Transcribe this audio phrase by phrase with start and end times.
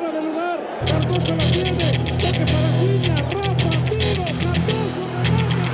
[0.00, 0.60] fuera de lugar.
[0.86, 1.92] Cardoso la tiene.
[2.20, 3.16] Toque para Ciña.
[3.16, 4.24] Rafa, tiro.
[4.24, 5.64] Cardoso, remate.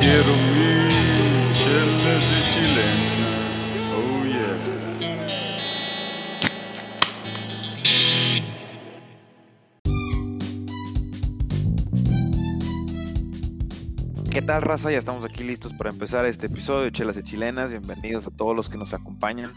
[0.00, 0.32] Quiero
[14.48, 14.90] tal, raza?
[14.90, 17.70] Ya estamos aquí listos para empezar este episodio de Chelas y Chilenas.
[17.70, 19.52] Bienvenidos a todos los que nos acompañan.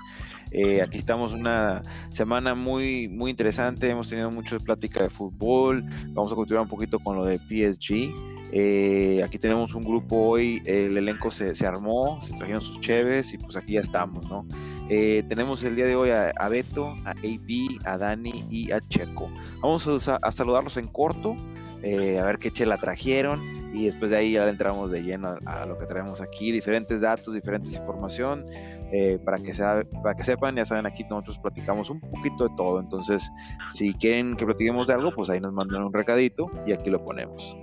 [0.51, 3.89] Eh, aquí estamos una semana muy, muy interesante.
[3.89, 5.85] Hemos tenido mucha plática de fútbol.
[6.07, 8.13] Vamos a continuar un poquito con lo de PSG.
[8.51, 13.33] Eh, aquí tenemos un grupo hoy, el elenco se, se, armó, se trajeron sus cheves
[13.33, 14.45] y pues aquí ya estamos, ¿no?
[14.89, 18.81] Eh, tenemos el día de hoy a, a, Beto, a AB, a Dani y a
[18.89, 19.29] Checo.
[19.61, 21.37] Vamos a, a saludarlos en corto,
[21.81, 25.61] eh, a ver qué chela trajeron y después de ahí ya entramos de lleno a,
[25.61, 28.45] a lo que traemos aquí, diferentes datos, diferentes información,
[28.91, 32.55] eh, para, que sea, para que sepan, ya saben, aquí nosotros platicamos un poquito de
[32.57, 33.29] todo, entonces
[33.69, 37.03] si quieren que platiquemos de algo, pues ahí nos mandan un recadito y aquí lo
[37.03, 37.55] ponemos.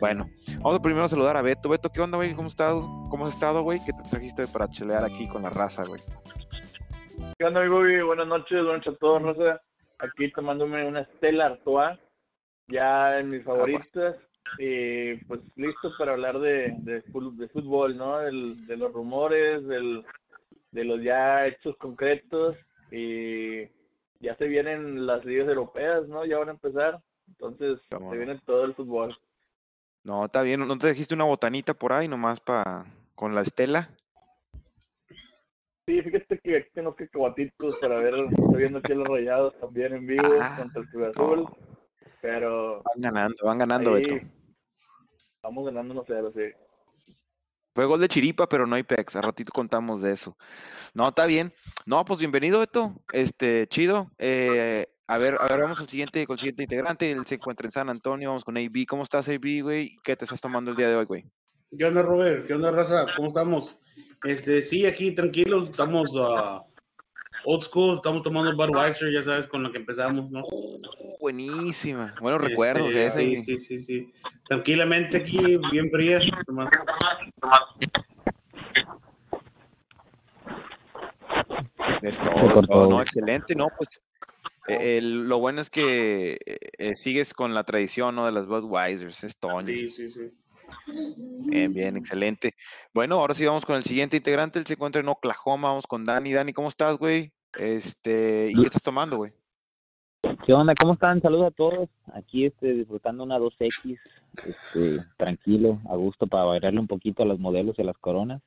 [0.00, 1.68] Bueno, vamos a primero a saludar a Beto.
[1.68, 2.34] Beto, ¿qué onda, güey?
[2.34, 2.74] ¿Cómo, estás?
[3.10, 3.80] ¿Cómo has estado, güey?
[3.84, 6.02] ¿Qué te trajiste para chelear aquí con la raza, güey?
[7.38, 7.80] ¿Qué onda, amigo?
[8.06, 9.60] Buenas noches, buenas noches a todos, raza.
[9.98, 11.98] Aquí tomándome una Stella Artois,
[12.68, 14.16] ya en mis favoritas.
[14.58, 18.18] Y pues listo para hablar de, de, de fútbol, ¿no?
[18.18, 20.04] Del, de los rumores, del,
[20.70, 22.56] de los ya hechos concretos.
[22.90, 23.64] Y
[24.20, 26.24] ya se vienen las ligas europeas, ¿no?
[26.24, 27.00] Ya van a empezar.
[27.28, 29.16] Entonces, se viene todo el fútbol.
[30.04, 30.66] No, está bien.
[30.66, 33.90] ¿No te dijiste una botanita por ahí nomás para con la estela?
[35.86, 40.06] Sí, fíjate que aquí tengo cacahuatitos para ver, estoy viendo aquí los rayados también en
[40.06, 41.38] vivo ah, contra el Cruz Azul.
[41.42, 41.56] No.
[42.20, 42.82] Pero.
[42.82, 44.26] Van ganando, van ganando, ahí, Beto.
[45.46, 47.12] Vamos ganando no sé, sí.
[47.72, 49.14] Fue gol de Chiripa, pero no hay pex.
[49.14, 50.36] A ratito contamos de eso.
[50.92, 51.52] No, está bien.
[51.84, 52.96] No, pues bienvenido, Beto.
[53.12, 54.10] Este, chido.
[54.18, 57.12] Eh, a ver, a ver, vamos al siguiente, con el siguiente integrante.
[57.12, 58.30] Él se encuentra en San Antonio.
[58.30, 58.86] Vamos con AB.
[58.88, 59.96] ¿Cómo estás, AB, güey?
[60.02, 61.24] ¿Qué te estás tomando el día de hoy, güey?
[61.78, 62.48] ¿Qué onda, Robert?
[62.48, 63.06] ¿Qué onda, raza?
[63.14, 63.78] ¿Cómo estamos?
[64.24, 65.70] Este, sí, aquí tranquilos.
[65.70, 66.60] Estamos uh,
[67.46, 67.94] old school.
[67.94, 70.42] Estamos tomando Budweiser, ya sabes, con lo que empezamos, ¿no?
[70.44, 72.14] Oh, buenísima.
[72.20, 73.18] Buenos este, recuerdos de ese.
[73.18, 74.12] Sí, sí, sí, sí.
[74.44, 76.18] Tranquilamente aquí, bien fría.
[76.48, 76.70] Nomás.
[82.02, 84.00] Es todo, todo, no, excelente, no, pues
[84.68, 88.26] eh, lo bueno es que eh, sigues con la tradición ¿no?
[88.26, 89.66] de las Budweisers, es Toño.
[89.66, 90.30] Sí, sí, sí.
[90.86, 92.54] Bien, bien, excelente.
[92.92, 96.04] Bueno, ahora sí vamos con el siguiente integrante, él se encuentra en Oklahoma, vamos con
[96.04, 96.32] Dani.
[96.32, 97.32] Dani, ¿cómo estás, güey?
[97.58, 99.32] Este, ¿y qué estás tomando, güey?
[100.44, 100.74] ¿Qué onda?
[100.74, 101.20] ¿Cómo están?
[101.22, 101.88] Saludos a todos.
[102.12, 103.98] Aquí este, disfrutando una 2X,
[104.44, 108.42] este, tranquilo, a gusto para bailarle un poquito a los modelos y a las coronas.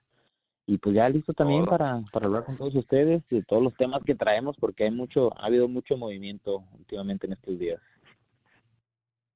[0.65, 4.03] Y pues ya listo también para, para hablar con todos ustedes de todos los temas
[4.03, 7.81] que traemos, porque hay mucho, ha habido mucho movimiento últimamente en estos días.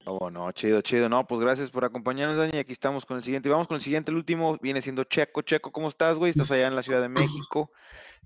[0.05, 1.07] Oh, no, chido, chido.
[1.07, 2.57] No, pues gracias por acompañarnos, Dani.
[2.57, 3.49] Aquí estamos con el siguiente.
[3.49, 5.41] Vamos con el siguiente, el último viene siendo Checo.
[5.41, 6.31] Checo, ¿cómo estás, güey?
[6.31, 7.71] Estás allá en la Ciudad de México.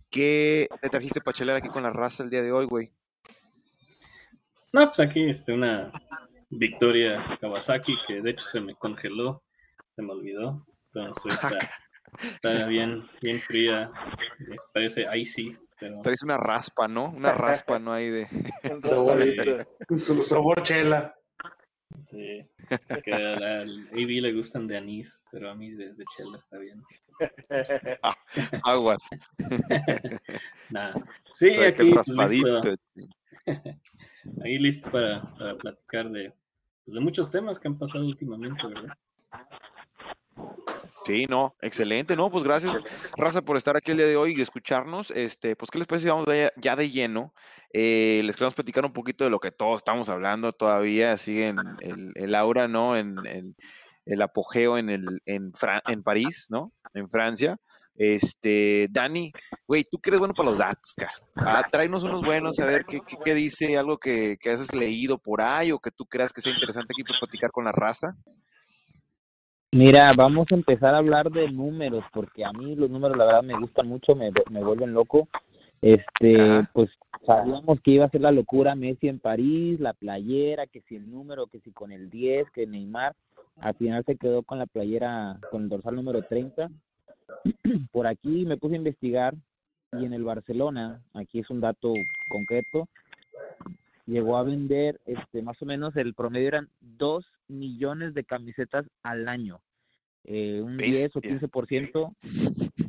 [0.10, 2.92] ¿Qué te trajiste para chelear aquí con la raza el día de hoy, güey?
[4.74, 5.92] No, pues aquí este, una
[6.50, 9.44] victoria Kawasaki que de hecho se me congeló,
[9.96, 10.66] se me olvidó.
[10.94, 11.58] Entonces está,
[12.22, 13.92] está bien, bien fría,
[14.74, 15.58] parece icy.
[15.80, 16.02] Pero...
[16.02, 17.10] Traes una raspa, ¿no?
[17.10, 17.94] Una raspa, ¿no?
[17.94, 18.28] Ahí de...
[18.72, 19.20] Un sabor,
[20.26, 21.17] sabor chela.
[22.06, 22.46] Sí,
[23.04, 26.84] que al, AB le gustan de anís, pero a mí de, de chela está bien.
[28.64, 29.04] Aguas.
[30.70, 30.94] Nada.
[31.34, 32.62] Sí, aquí listo.
[34.44, 36.34] Ahí listo para, para platicar de,
[36.84, 38.98] pues, de muchos temas que han pasado últimamente, ¿verdad?
[41.08, 42.76] Sí, no, excelente, no, pues gracias,
[43.16, 45.10] Raza, por estar aquí el día de hoy y escucharnos.
[45.12, 47.34] Este, pues, ¿qué les parece si vamos ya de lleno?
[47.72, 51.60] Eh, les queremos platicar un poquito de lo que todos estamos hablando todavía, sigue en
[51.80, 52.98] el, el aura, ¿no?
[52.98, 53.16] En,
[54.06, 55.54] el apogeo en, el, en,
[55.88, 56.74] en París, ¿no?
[56.94, 57.56] En Francia.
[57.96, 59.32] Este, Dani,
[59.66, 60.94] güey, tú que eres bueno para los datos,
[61.38, 65.18] ah, tráenos unos buenos, a ver qué, qué, qué dice, algo que, que has leído
[65.18, 68.14] por ahí o que tú creas que sea interesante aquí para platicar con la raza.
[69.72, 73.44] Mira, vamos a empezar a hablar de números, porque a mí los números la verdad
[73.44, 75.28] me gustan mucho, me, me vuelven loco.
[75.82, 76.72] Este, Ajá.
[76.74, 76.90] pues
[77.26, 81.12] sabíamos que iba a ser la locura Messi en París, la playera, que si el
[81.12, 83.14] número, que si con el 10, que Neymar,
[83.60, 86.70] al final se quedó con la playera, con el dorsal número 30.
[87.92, 89.36] Por aquí me puse a investigar
[89.92, 91.94] y en el Barcelona, aquí es un dato
[92.30, 92.88] concreto,
[94.06, 99.28] llegó a vender este más o menos el promedio eran 2 millones de camisetas al
[99.28, 99.62] año.
[100.24, 101.08] Eh, un Bestia.
[101.08, 102.16] 10 o 15%,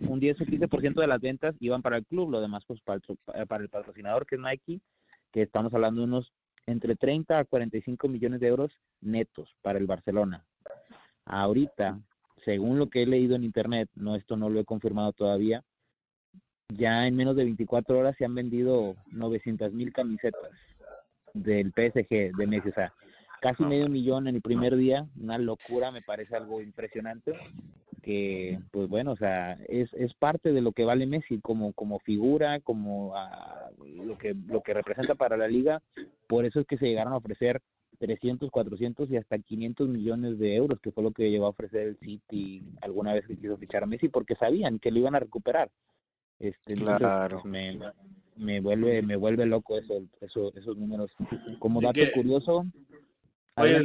[0.09, 3.01] un 10 o 15% de las ventas iban para el club, lo demás pues para
[3.07, 4.81] el, para el patrocinador que es Nike,
[5.33, 6.33] que estamos hablando de unos
[6.67, 10.45] entre 30 a 45 millones de euros netos para el Barcelona.
[11.25, 12.01] Ahorita,
[12.45, 15.63] según lo que he leído en internet, no esto no lo he confirmado todavía,
[16.69, 20.51] ya en menos de 24 horas se han vendido 900 mil camisetas
[21.33, 22.93] del PSG de Messi, o sea,
[23.41, 27.33] casi medio millón en el primer día, una locura, me parece algo impresionante,
[28.03, 31.99] que pues bueno, o sea, es, es parte de lo que vale Messi como, como
[32.01, 33.71] figura, como ah,
[34.05, 35.83] lo, que, lo que representa para la liga,
[36.27, 37.61] por eso es que se llegaron a ofrecer
[37.99, 41.89] 300, 400 y hasta 500 millones de euros, que fue lo que llegó a ofrecer
[41.89, 45.21] el City alguna vez que quiso fichar a Messi, porque sabían que lo iban a
[45.21, 45.71] recuperar.
[46.39, 47.41] Este, entonces, Claro.
[47.43, 47.79] pues, me,
[48.37, 51.11] me vuelve me vuelve loco eso, eso esos números.
[51.59, 52.67] Como ¿Y dato curioso,
[53.61, 53.81] Oye,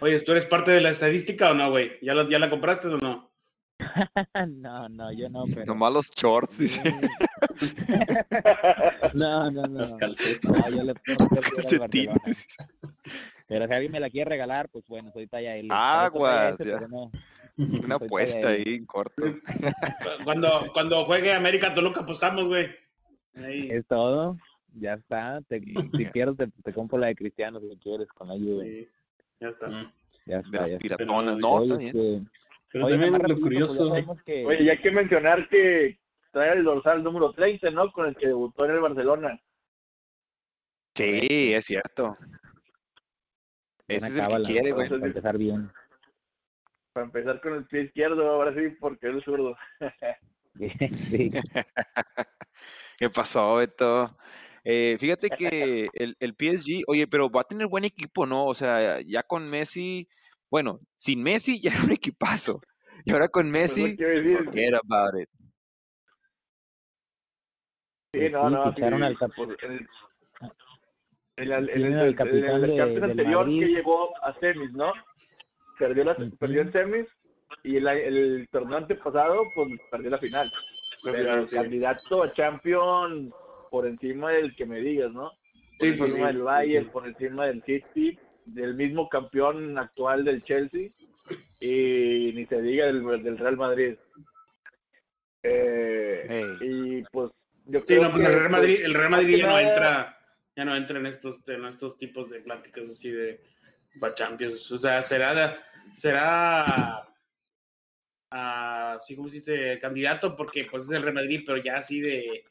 [0.00, 1.92] oye, ¿tú eres parte de la estadística o no, güey?
[2.02, 3.30] ¿Ya, la- ¿Ya la compraste o no?
[4.48, 6.82] no, no, yo no, pero Nomás los shorts, dice.
[9.14, 9.84] no, no, no.
[9.84, 12.46] Yo le pongo al Calcetines.
[13.48, 15.68] Pero si alguien me la quiere regalar, pues bueno, soy talla L.
[15.70, 16.78] Aguas, S, ya.
[16.78, 17.10] pero no.
[17.58, 19.22] Una Soy apuesta ahí en corto.
[20.24, 22.68] Cuando, cuando juegue América Toluca apostamos, güey.
[23.36, 23.68] Ahí.
[23.70, 24.38] Es todo.
[24.74, 25.40] Ya está.
[25.48, 28.64] Te, si quieres, te, te compro la de Cristiano si quieres con la Juve.
[28.64, 28.88] Sí,
[29.40, 29.68] ya está.
[29.68, 29.92] Mm.
[30.26, 30.60] Ya De está.
[30.60, 30.78] las Ya está.
[30.78, 31.34] piratonas.
[31.36, 31.96] Pero, No, Oye, está bien.
[31.96, 32.30] este,
[32.72, 33.92] Pero oye, también lo ya curioso,
[34.24, 35.98] que- Oye, y hay que mencionar que
[36.30, 37.92] trae el dorsal número 30, ¿no?
[37.92, 39.40] Con el que debutó en el Barcelona.
[40.94, 42.16] Sí, es cierto.
[43.88, 45.70] Ese es el que quiere, para empezar bien.
[46.92, 49.56] Para empezar con el pie izquierdo, ahora sí, porque es zurdo.
[50.58, 51.30] sí.
[52.98, 54.16] ¿Qué pasó, Beto?
[54.64, 58.46] Eh, fíjate que el, el PSG, oye, pero va a tener buen equipo, ¿no?
[58.46, 60.08] O sea, ya con Messi,
[60.50, 62.60] bueno, sin Messi ya era un equipazo.
[63.04, 65.28] Y ahora con Pues, Messi, forget about it.
[68.14, 68.74] Sí, no, no.
[68.74, 69.88] sí, al cap- por- el-
[71.36, 74.92] el, el, al capitán el de- del anterior que llegó a semis, ¿no?
[75.78, 77.06] Perdió, la, perdió en semis
[77.64, 80.52] y el, el torneo antepasado, pues perdió la final.
[81.02, 83.32] Pero el candidato a champion
[83.72, 85.30] por encima del que me digas, ¿no?
[85.30, 86.92] Por Sí, pues encima sí, del Bayern, sí.
[86.92, 88.18] por encima del City,
[88.54, 90.88] del mismo campeón actual del Chelsea
[91.60, 93.96] y ni se diga del, del Real Madrid.
[95.42, 96.56] Eh, Hey.
[96.60, 97.32] y pues
[97.66, 99.46] yo Sí, creo no, pues que, el Real Madrid, pues, el Real más Madrid ya
[99.46, 100.18] no entra,
[100.56, 103.40] ya no entra en estos, en estos tipos de pláticas así de
[103.98, 104.70] para Champions.
[104.70, 105.58] O sea, será,
[105.94, 107.08] será
[108.30, 112.44] así como se dice, candidato porque pues es el Real Madrid, pero ya así de,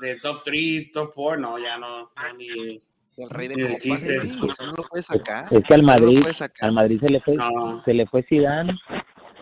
[0.00, 2.80] de top 3, top 4, no, ya no, no, ni
[3.16, 4.18] El rey de copas, chiste.
[4.18, 5.44] no lo puedes sacar.
[5.50, 6.68] Es que al no Madrid, sacar.
[6.68, 7.82] al Madrid se le fue, no.
[7.84, 8.74] se le fue Zidane,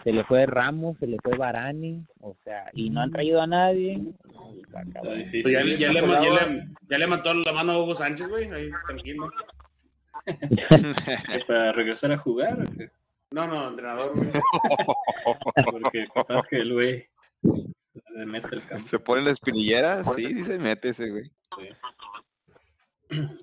[0.05, 3.47] se le fue Ramos, se le fue Varane, o sea, y no han traído a
[3.47, 4.01] nadie.
[4.71, 8.29] Pues ya, le- ya, le, ya, le, ya le mató la mano a Hugo Sánchez,
[8.29, 9.31] güey, ahí tranquilo.
[11.47, 12.91] Para regresar a jugar, ¿o qué?
[13.31, 14.29] No, no, entrenador, güey.
[15.71, 17.07] porque capaz que el güey
[18.15, 18.87] le mete el campo.
[18.87, 21.31] Se pone la espinillera, sí, sí se mete ese, güey.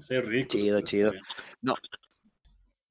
[0.02, 0.50] Sí, rico.
[0.50, 1.12] Chido, chido.
[1.14, 1.76] está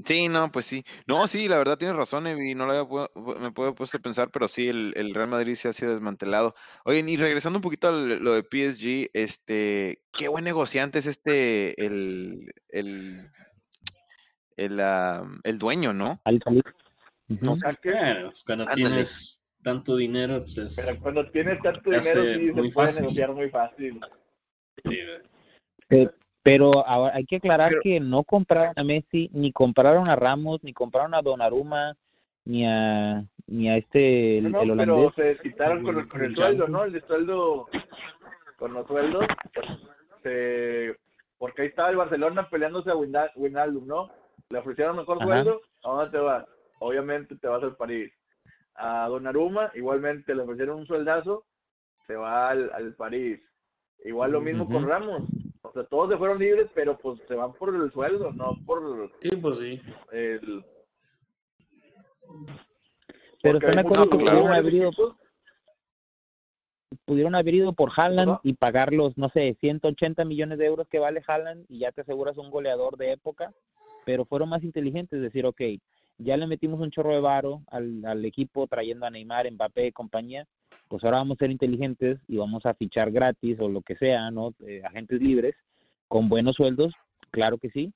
[0.05, 0.85] Sí, no, pues sí.
[1.07, 4.31] No, sí, la verdad tienes razón, Evi, no lo había me puedo puesto a pensar,
[4.31, 6.55] pero sí, el, el Real Madrid se ha sido desmantelado.
[6.85, 11.85] Oye, y regresando un poquito a lo de PSG, este, qué buen negociante es este,
[11.85, 13.31] el, el,
[14.57, 14.81] el,
[15.45, 16.21] el dueño, ¿no?
[16.25, 16.41] Al.
[17.29, 17.53] Ujú.
[17.53, 17.93] o sea que-
[18.45, 18.75] cuando Ándale.
[18.75, 20.77] tienes tanto dinero, pues es.
[20.77, 23.03] Pero cuando tienes tanto dinero, sí se muy puede fácil.
[23.03, 24.01] negociar muy fácil.
[24.85, 26.09] sí,
[26.43, 30.63] Pero ahora hay que aclarar Pero- que no compraron a Messi, ni compraron a Ramos,
[30.65, 31.95] ni compraron a Donnarumma,
[32.45, 35.13] ni a ni a este el, No, el no, holandés.
[35.17, 36.69] pero se quitaron con el, con el El sueldo.
[36.69, 36.85] ¿no?
[36.85, 37.69] El de sueldo,
[38.57, 39.67] con los sueldos, pues,
[40.23, 40.97] se-
[41.37, 44.11] porque ahí estaba el Barcelona peleándose a Wijnaldum, ¿no?
[44.51, 45.27] Le ofrecieron mejor Ajá.
[45.27, 46.47] sueldo, ¿a dónde te vas?
[46.79, 48.11] Obviamente te vas al París.
[48.83, 51.45] A Donnarumma, igualmente le ofrecieron un sueldazo,
[52.07, 53.41] se va al, al París.
[54.05, 54.89] Igual lo mismo con.
[54.89, 55.23] Ramos.
[55.63, 59.13] O sea, todos se fueron libres, pero pues se van por el sueldo, no por
[59.21, 59.81] Sí, pues sí.
[60.11, 60.65] el...
[63.43, 64.91] Pero están de acuerdo que pudieron haber ido,
[67.05, 70.99] pudieron haber ido por Haaland y pagar los, no sé, 180 millones de euros que
[70.99, 73.53] vale Haaland y ya te aseguras un goleador de época,
[74.05, 75.61] pero fueron más inteligentes, es decir, ok,
[76.23, 79.93] ya le metimos un chorro de varo al, al equipo trayendo a Neymar, Mbappé y
[79.93, 80.47] compañía,
[80.89, 84.31] pues ahora vamos a ser inteligentes y vamos a fichar gratis o lo que sea,
[84.31, 84.55] ¿no?
[84.67, 85.55] Eh, agentes libres
[86.09, 86.95] con buenos sueldos,
[87.31, 87.93] claro que sí,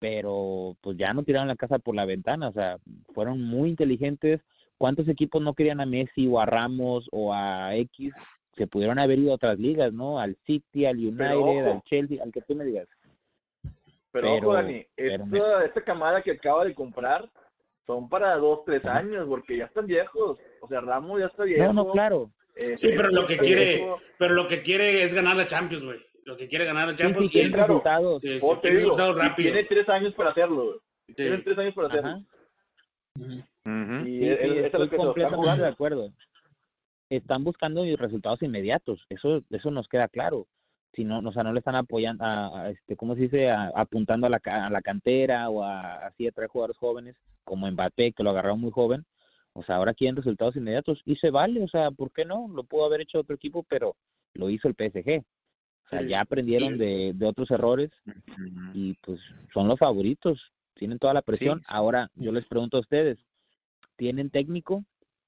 [0.00, 2.78] pero pues ya no tiraron la casa por la ventana, o sea,
[3.14, 4.40] fueron muy inteligentes.
[4.76, 8.12] ¿Cuántos equipos no querían a Messi o a Ramos o a X?
[8.56, 10.18] Se pudieron haber ido a otras ligas, ¿no?
[10.18, 12.88] Al City, al United, al Chelsea, al que tú me digas.
[13.62, 13.72] Pero,
[14.10, 17.30] Pero- ojo, Dani, pero esta, esta camada que acaba de comprar
[17.86, 20.38] son para dos, tres años, porque ya están viejos.
[20.60, 21.64] O sea, Ramos ya está viejo.
[21.72, 22.30] No, no, claro.
[22.56, 24.00] eh, Sí, pero lo que quiere- viejo.
[24.18, 26.00] Pero lo que quiere es ganar la Champions, güey.
[26.24, 27.30] Lo que quiere ganar la Champions.
[27.32, 27.66] sí, claro.
[27.66, 28.22] resultados.
[28.22, 29.52] Sí, Oh, digo, resultados rápidos.
[29.52, 30.64] tiene tres años para hacerlo.
[30.64, 30.78] güey.
[31.08, 31.14] Sí.
[31.14, 32.08] Tiene tres años para hacerlo.
[32.08, 32.20] Ajá.
[33.16, 33.20] Y
[34.04, 36.10] Sí, es, sí, es estoy que completamente de acuerdo.
[37.10, 40.46] Están buscando resultados inmediatos, eso eso nos queda claro.
[40.94, 43.50] Si no, o sea, no le están apoyando, a, a, este, ¿cómo se dice?
[43.50, 47.68] A- apuntando a la, a la cantera o a, así a traer jugadores jóvenes, como
[47.70, 49.04] Mbappé, que lo agarraron muy joven.
[49.54, 52.48] O sea, ahora quieren resultados inmediatos y se vale, o sea, ¿por qué no?
[52.48, 53.96] Lo pudo haber hecho otro equipo, pero
[54.34, 55.20] lo hizo el PSG.
[55.86, 56.08] O sea, Sí.
[56.08, 57.90] ya aprendieron de, de otros errores
[58.72, 59.20] y pues
[59.52, 61.58] son los favoritos, tienen toda la presión.
[61.60, 61.64] sí.
[61.68, 63.18] Ahora yo les pregunto a ustedes,
[63.96, 64.84] ¿tienen técnico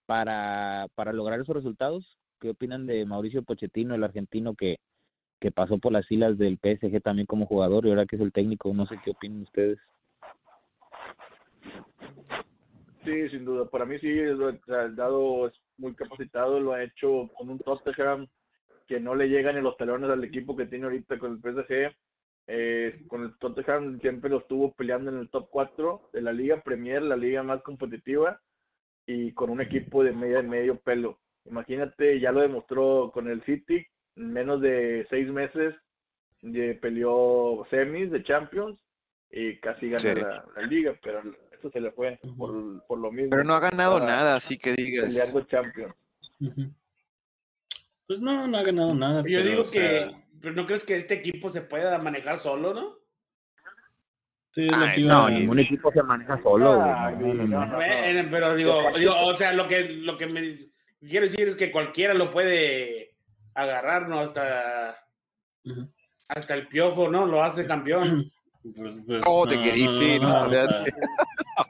[0.07, 2.19] para, para lograr esos resultados?
[2.41, 4.79] ¿Qué opinan de Mauricio Pochettino, el argentino que,
[5.41, 8.33] que pasó por las filas del PSG también como jugador y ahora que es el
[8.33, 8.73] técnico?
[8.73, 9.79] No sé qué opinan ustedes.
[13.05, 13.71] Sí, sin duda.
[13.71, 18.27] Para mí sí, el dado es muy capacitado, lo ha hecho con un Tottenham
[18.87, 21.95] que no le llegan ni los talones al equipo que tiene ahorita con el PSG.
[22.49, 26.63] Eh, con el Tottenham siempre lo estuvo peleando en el top 4 de la Liga
[26.63, 28.41] Premier, la liga más competitiva,
[29.07, 31.21] y con un equipo de media medio pelo.
[31.45, 33.87] Imagínate, ya lo demostró con el City, en
[34.17, 35.75] menos de seis meses
[36.43, 38.79] de peleó semis de Champions
[39.31, 40.21] y casi ganó Sí.
[40.21, 43.31] la, la liga, pero eso se le fue por, por lo mismo.
[43.31, 45.07] Pero no ha ganado Para nada, así que digas.
[45.07, 45.95] Peleando Champions.
[48.07, 49.23] Pues no, no ha ganado nada.
[49.23, 50.17] Yo pero, digo o sea, que.
[50.41, 52.95] Pero no crees que este equipo se pueda manejar solo, ¿no?
[54.53, 55.35] sí, Ah, No, a- sí.
[55.35, 56.77] ningún equipo se maneja solo.
[56.77, 56.89] güey.
[56.89, 57.47] Ah, No, no, no.
[57.47, 57.77] no, no.
[57.77, 60.57] Bueno, pero digo, digo, o sea, lo que, lo que me
[61.01, 63.06] quiero decir es que cualquiera lo puede
[63.57, 64.21] agarrar, ¿no?
[64.21, 64.97] Hasta,
[66.29, 67.27] hasta el piojo, ¿no?
[67.27, 68.25] Lo hace campeón.
[68.77, 70.91] Pues- pues, Oh, te querí, sí, no, vamos, ya a, te-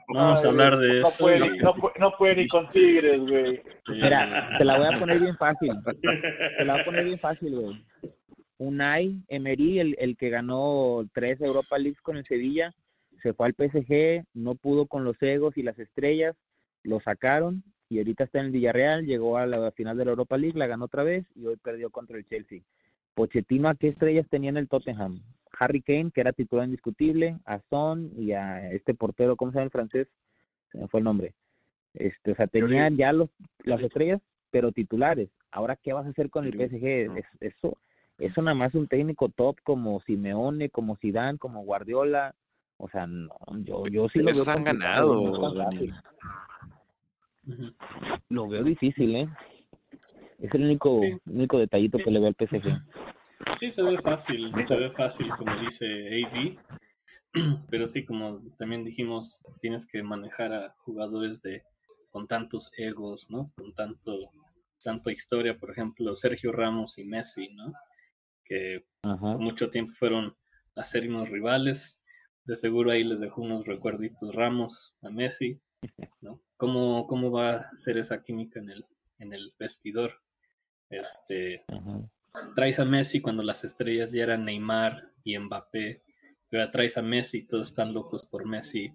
[0.07, 1.17] no vamos a hablar de no eso.
[1.19, 3.61] Puede, no, no puede ni con Tigres, güey.
[3.89, 5.73] Mira, te la voy a poner bien fácil.
[6.01, 7.85] Te la voy a poner bien fácil, güey.
[8.57, 12.73] Unai Emery, el, el que ganó tres Europa Leagues con el Sevilla,
[13.21, 16.35] se fue al PSG, no pudo con los egos y las estrellas,
[16.81, 20.37] lo sacaron y ahorita está en el Villarreal, llegó a la final de la Europa
[20.37, 22.61] League, la ganó otra vez y hoy perdió contra el Chelsea.
[23.13, 25.21] Pochettino, ¿a qué estrellas tenía en el Tottenham?
[25.59, 29.65] Harry Kane, que era titular indiscutible, a Son y a este portero, ¿cómo se llama
[29.65, 30.07] el francés?
[30.71, 31.33] Se me fue el nombre.
[31.93, 33.29] Este, o sea, tenían ya los,
[33.63, 35.29] las estrellas, pero titulares.
[35.51, 37.17] Ahora, ¿qué vas a hacer con el PSG?
[37.17, 37.77] Es, eso,
[38.19, 42.35] eso nada más un técnico top como Simeone, como Zidane, como Guardiola.
[42.77, 45.73] O sea, no, yo, yo sí lo Esos veo han complicado, ganado,
[48.29, 49.29] Lo veo difícil, ¿eh?
[50.39, 51.17] Es el único, Sí.
[51.25, 52.83] único detallito que le veo al PSG.
[53.59, 55.85] Sí, se ve fácil, se ve fácil, como dice
[56.25, 56.57] AD.
[57.69, 61.63] Pero sí, como también dijimos, tienes que manejar a jugadores de
[62.11, 63.47] con tantos egos, ¿no?
[63.55, 64.31] Con tanto
[64.83, 67.73] tanta historia, por ejemplo, Sergio Ramos y Messi, ¿no?
[68.45, 69.33] Que Ajá.
[69.33, 70.35] por mucho tiempo fueron
[70.75, 72.01] acérrimos rivales.
[72.45, 75.59] De seguro ahí les dejó unos recuerditos Ramos a Messi,
[76.21, 76.41] ¿no?
[76.57, 78.85] ¿Cómo, cómo va a ser esa química en el,
[79.19, 80.21] en el vestidor?
[80.89, 82.09] Este, Ajá.
[82.55, 86.01] traes a Messi cuando las estrellas ya eran Neymar y Mbappé,
[86.49, 88.91] pero traes a Messi, todos están locos por Messi.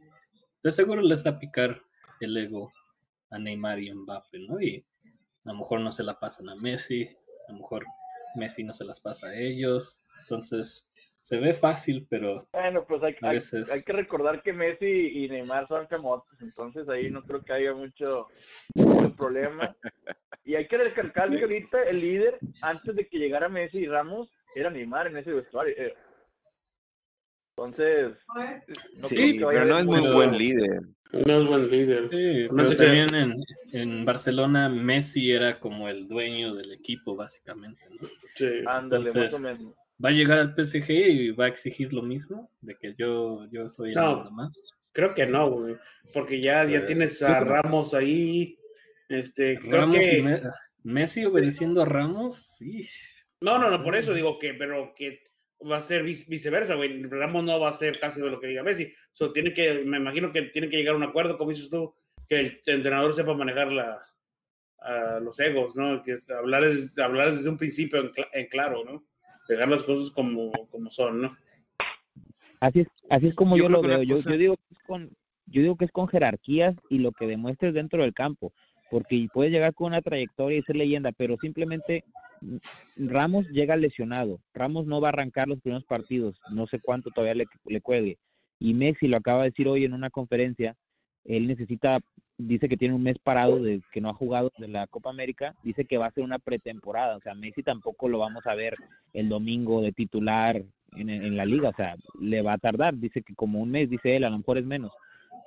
[0.62, 1.82] De seguro les va a picar
[2.20, 2.72] el ego
[3.30, 4.60] a Neymar y Mbappé, ¿no?
[4.60, 4.84] Y
[5.44, 7.08] a lo mejor no se la pasan a Messi,
[7.48, 7.84] a lo mejor
[8.36, 10.00] Messi no se las pasa a ellos.
[10.22, 10.88] Entonces,
[11.22, 15.24] se ve fácil, pero Bueno, pues hay, A hay, veces- hay que recordar que Messi
[15.24, 18.26] y Neymar son famosos, entonces ahí no creo que haya mucho,
[18.74, 19.74] mucho problema.
[20.44, 24.28] Y hay que recalcar que ahorita el líder, antes de que llegara Messi y Ramos,
[24.56, 25.72] era Neymar en ese vestuario.
[25.78, 25.94] eh.
[27.56, 28.16] Entonces,
[28.96, 30.80] no Sí, que pero no es muy buen líder.
[31.12, 32.08] No es buen líder.
[32.10, 33.34] Sí, No sé qué- también en,
[33.72, 38.08] en Barcelona Messi era como el dueño del equipo, básicamente, ¿no?
[38.34, 38.46] Sí.
[38.66, 39.74] Ándale, Entonces, más o menos.
[40.04, 43.68] Va a llegar al PSG y va a exigir lo mismo, de que yo, yo
[43.68, 44.30] soy el No.
[44.30, 44.58] más.
[44.92, 45.76] Creo que no, güey.
[46.12, 48.58] Porque ya, ya Pues, tienes a creo- Ramos ahí.
[49.08, 50.18] Este, creo Ramos que.
[50.18, 50.40] y Me-
[50.84, 52.82] Messi obedeciendo a Ramos, sí.
[53.40, 55.22] No, no, no, por eso digo que, pero que
[55.70, 57.02] va a ser vice- viceversa, güey.
[57.04, 58.92] Ramos no va a hacer casi de lo que diga Messi.
[59.12, 61.94] So, tiene que, me imagino que tiene que llegar a un acuerdo, como dices tú,
[62.28, 64.02] que el entrenador sepa manejar la,
[64.80, 66.02] a los egos, ¿no?
[66.02, 69.04] Que hablar, es- hablar desde un principio en claro, ¿no?
[69.48, 71.36] Dejar las cosas como, como son, ¿no?
[72.60, 74.02] Así es, así es como Yo lo veo.
[74.02, 75.10] Yo, digo que es con,
[75.46, 78.52] yo digo que es con jerarquías y lo que demuestres dentro del campo,
[78.90, 82.04] porque puedes llegar con una trayectoria y ser leyenda, pero simplemente
[82.96, 84.40] Ramos llega lesionado.
[84.54, 86.40] Ramos no va a arrancar los primeros partidos.
[86.50, 88.18] No sé cuánto todavía le, le cuelgue.
[88.58, 90.76] Y Messi lo acaba de decir hoy en una conferencia.
[91.24, 92.00] Él necesita,
[92.38, 95.54] dice que tiene un mes parado de que no ha jugado de la Copa América.
[95.62, 97.16] Dice que va a ser una pretemporada.
[97.16, 98.74] O sea, Messi tampoco lo vamos a ver
[99.12, 100.62] el domingo de titular
[100.96, 101.70] en, en la liga.
[101.70, 102.96] O sea, le va a tardar.
[102.96, 104.92] Dice que como un mes, dice él, a lo mejor es menos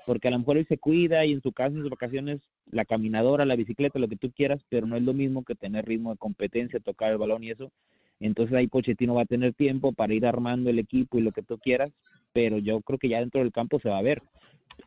[0.05, 2.39] porque a lo mejor él se cuida y en su casa, en sus vacaciones,
[2.71, 5.85] la caminadora, la bicicleta, lo que tú quieras, pero no es lo mismo que tener
[5.85, 7.71] ritmo de competencia, tocar el balón y eso.
[8.19, 11.41] Entonces ahí Pochettino va a tener tiempo para ir armando el equipo y lo que
[11.41, 11.91] tú quieras,
[12.33, 14.21] pero yo creo que ya dentro del campo se va a ver.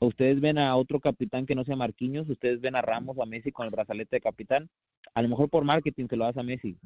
[0.00, 3.26] Ustedes ven a otro capitán que no sea Marquinhos, ustedes ven a Ramos o a
[3.26, 4.70] Messi con el brazalete de capitán,
[5.14, 6.76] a lo mejor por marketing se lo das a Messi,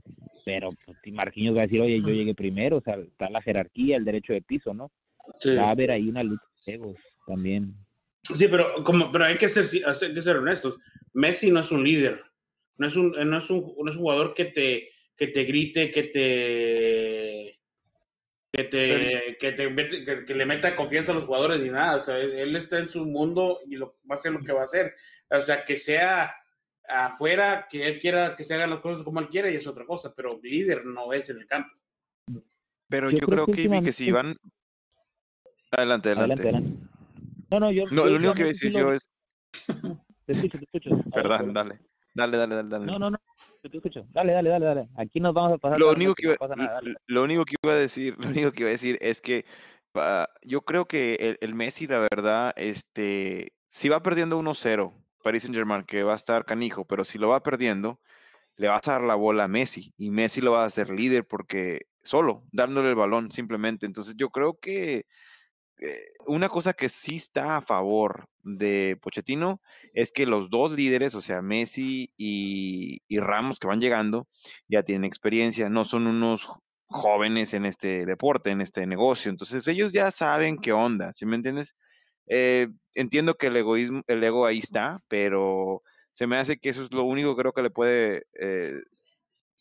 [0.44, 3.96] pero pues, Marquinhos va a decir, oye, yo llegué primero, o sea, está la jerarquía,
[3.96, 4.90] el derecho de piso, ¿no?
[5.46, 6.96] Va a haber ahí una lucha de egos
[7.26, 7.74] también.
[8.22, 10.78] Sí, pero, como, pero hay, que ser, hay que ser honestos.
[11.12, 12.22] Messi no es un líder.
[12.78, 15.90] No es un, no es un, no es un jugador que te, que te grite,
[15.90, 17.60] que te.
[18.52, 21.96] Que, te, que, te que, le meta confianza a los jugadores ni nada.
[21.96, 24.60] O sea, él está en su mundo y lo, va a hacer lo que va
[24.60, 24.94] a hacer.
[25.30, 26.34] O sea, que sea
[26.86, 29.86] afuera, que él quiera que se hagan las cosas como él quiere y es otra
[29.86, 31.70] cosa, pero líder no es en el campo.
[32.88, 34.36] Pero yo, creo, que, que, que si van.
[35.70, 36.42] Adelante, adelante.
[36.42, 36.78] adelante.
[37.50, 37.84] No, no, yo.
[37.90, 39.08] No, lo único que voy a decir yo es.
[40.26, 40.90] Te escucho, te escucho.
[41.10, 41.80] Perdón, dale.
[42.14, 42.86] Dale, dale, dale, dale.
[42.86, 43.18] No, no, no.
[43.62, 44.06] Te escucho.
[44.10, 44.88] Dale, dale, dale, dale.
[44.96, 45.78] Aquí nos vamos a pasar.
[45.78, 46.36] Lo único que iba,
[47.06, 49.44] lo único que iba a decir, lo único que iba a decir es que
[50.42, 54.92] yo creo que el, el, Messi, la verdad, este, si va perdiendo 1-0,
[55.22, 58.00] Paris Saint Germain, que va a estar canijo, pero si lo va perdiendo,
[58.56, 61.26] le vas a dar la bola a Messi y Messi lo va a hacer líder
[61.26, 63.86] porque solo dándole el balón simplemente.
[63.86, 65.06] Entonces yo creo que
[66.26, 69.60] una cosa que sí está a favor de Pochettino
[69.94, 74.28] es que los dos líderes, o sea, Messi y, Ramos que van llegando,
[74.68, 76.48] ya tienen experiencia, no son unos
[76.86, 79.30] jóvenes en este deporte, en este negocio.
[79.30, 81.74] Entonces ellos ya saben qué onda, ¿sí me entiendes?
[82.26, 85.82] Eh, entiendo que el egoísmo, el ego ahí está, pero
[86.12, 88.80] se me hace que eso es lo único que creo que le puede eh,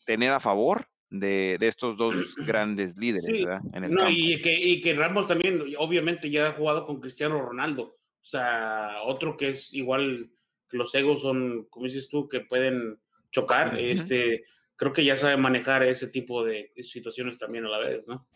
[0.06, 3.60] tener a favor de, estos dos grandes líderes, ¿verdad?
[3.74, 7.40] En el no, Y, que, y que Ramos también, obviamente, ya ha jugado con Cristiano
[7.40, 7.82] Ronaldo.
[7.82, 10.30] O sea, otro que es igual
[10.68, 12.98] que los egos son, como dices tú, que pueden
[13.30, 13.78] chocar.
[13.78, 14.44] Este,
[14.76, 18.26] creo que ya sabe manejar ese tipo de situaciones también a la vez, ¿no?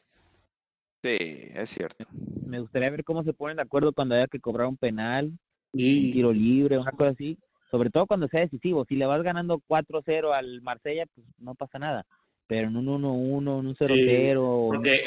[1.03, 2.05] Sí, es cierto.
[2.45, 5.27] Me gustaría ver cómo se ponen de acuerdo cuando haya que cobrar un penal,
[5.73, 7.39] un tiro libre, una cosa así.
[7.71, 8.85] Sobre todo cuando sea decisivo.
[8.87, 12.07] Si le vas ganando 4-0 al Marsella, pues no pasa nada
[12.47, 15.05] pero en un 1-1, en un 0-0, porque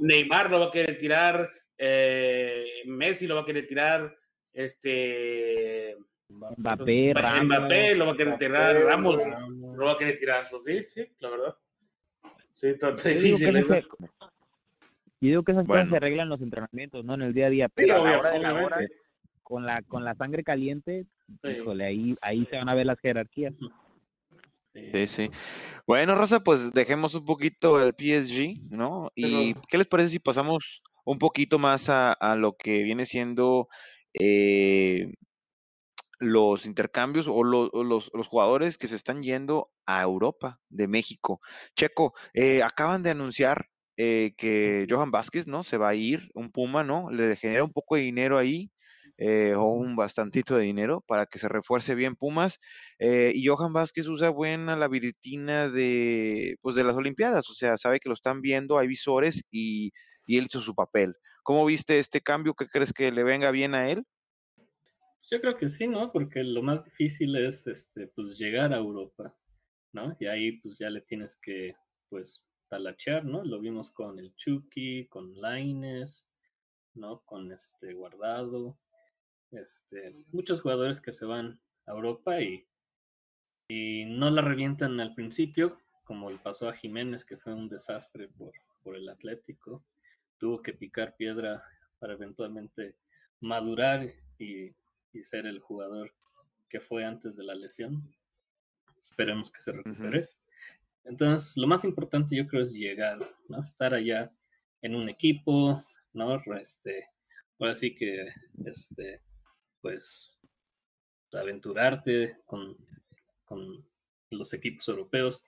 [0.00, 4.16] Neymar lo va a querer tirar, eh, Messi lo va a querer tirar,
[4.52, 5.96] este
[6.28, 10.82] Mbappé, Mbappé lo va a querer tirar, Ramos lo va a querer tirar, eso sí,
[10.82, 11.56] sí, la verdad.
[12.52, 13.64] Sí, está difícil.
[15.18, 17.50] Yo digo que esas cosas se arreglan en los entrenamientos, no en el día a
[17.50, 18.78] día, pero a la hora de la hora,
[19.42, 21.06] con la, con la sangre caliente,
[21.42, 23.54] híjole, ahí, ahí se van a ver las jerarquías.
[24.92, 25.30] Sí, sí.
[25.86, 29.10] Bueno, Rosa, pues dejemos un poquito el PSG, ¿no?
[29.14, 33.68] ¿Y qué les parece si pasamos un poquito más a, lo que viene siendo
[34.14, 35.12] eh,
[36.18, 41.40] los intercambios o, los, jugadores que se están yendo a Europa de México?
[41.74, 45.62] Checo, eh, acaban de anunciar eh, que Johan Vázquez, ¿no?
[45.62, 47.10] Se va a ir, un Puma, ¿no?
[47.10, 48.70] Le genera un poco de dinero ahí
[49.18, 52.58] eh, o un bastantito de dinero para que se refuerce bien Pumas.
[52.98, 57.78] Eh, y Johan Vázquez usa buena la viritina de, pues de las Olimpiadas, o sea,
[57.78, 59.92] sabe que lo están viendo, hay visores y,
[60.28, 61.14] él hizo su papel.
[61.44, 62.54] ¿Cómo viste este cambio?
[62.54, 64.02] ¿Qué crees que le venga bien a él?
[65.30, 66.10] Yo creo que sí, ¿no?
[66.10, 69.36] Porque lo más difícil es este, pues llegar a Europa,
[69.92, 70.16] ¿no?
[70.18, 71.76] Y ahí pues ya le tienes que,
[72.08, 73.44] pues, talachear, ¿no?
[73.44, 76.28] Lo vimos con el Chucky, con Laines,
[76.94, 77.22] ¿no?
[77.24, 78.78] Con este Guardado.
[79.52, 82.66] Este, muchos jugadores que se van a Europa y,
[83.68, 88.28] y no la revientan al principio, como le pasó a Jiménez, que fue un desastre
[88.28, 89.82] por, por el Atlético.
[90.38, 91.62] Tuvo que picar piedra
[91.98, 92.96] para eventualmente
[93.40, 94.72] madurar y,
[95.12, 96.12] y ser el jugador
[96.68, 98.02] que fue antes de la lesión.
[98.98, 100.28] Esperemos que se recupere.
[101.04, 103.60] Entonces, lo más importante yo creo es llegar, ¿no?
[103.60, 104.32] Estar allá
[104.82, 106.42] en un equipo, ¿no?
[106.60, 107.08] Este,
[107.58, 108.28] ahora sí que
[108.64, 109.20] este,
[109.80, 110.38] pues
[111.32, 112.76] aventurarte con,
[113.44, 113.84] con
[114.30, 115.44] los equipos europeos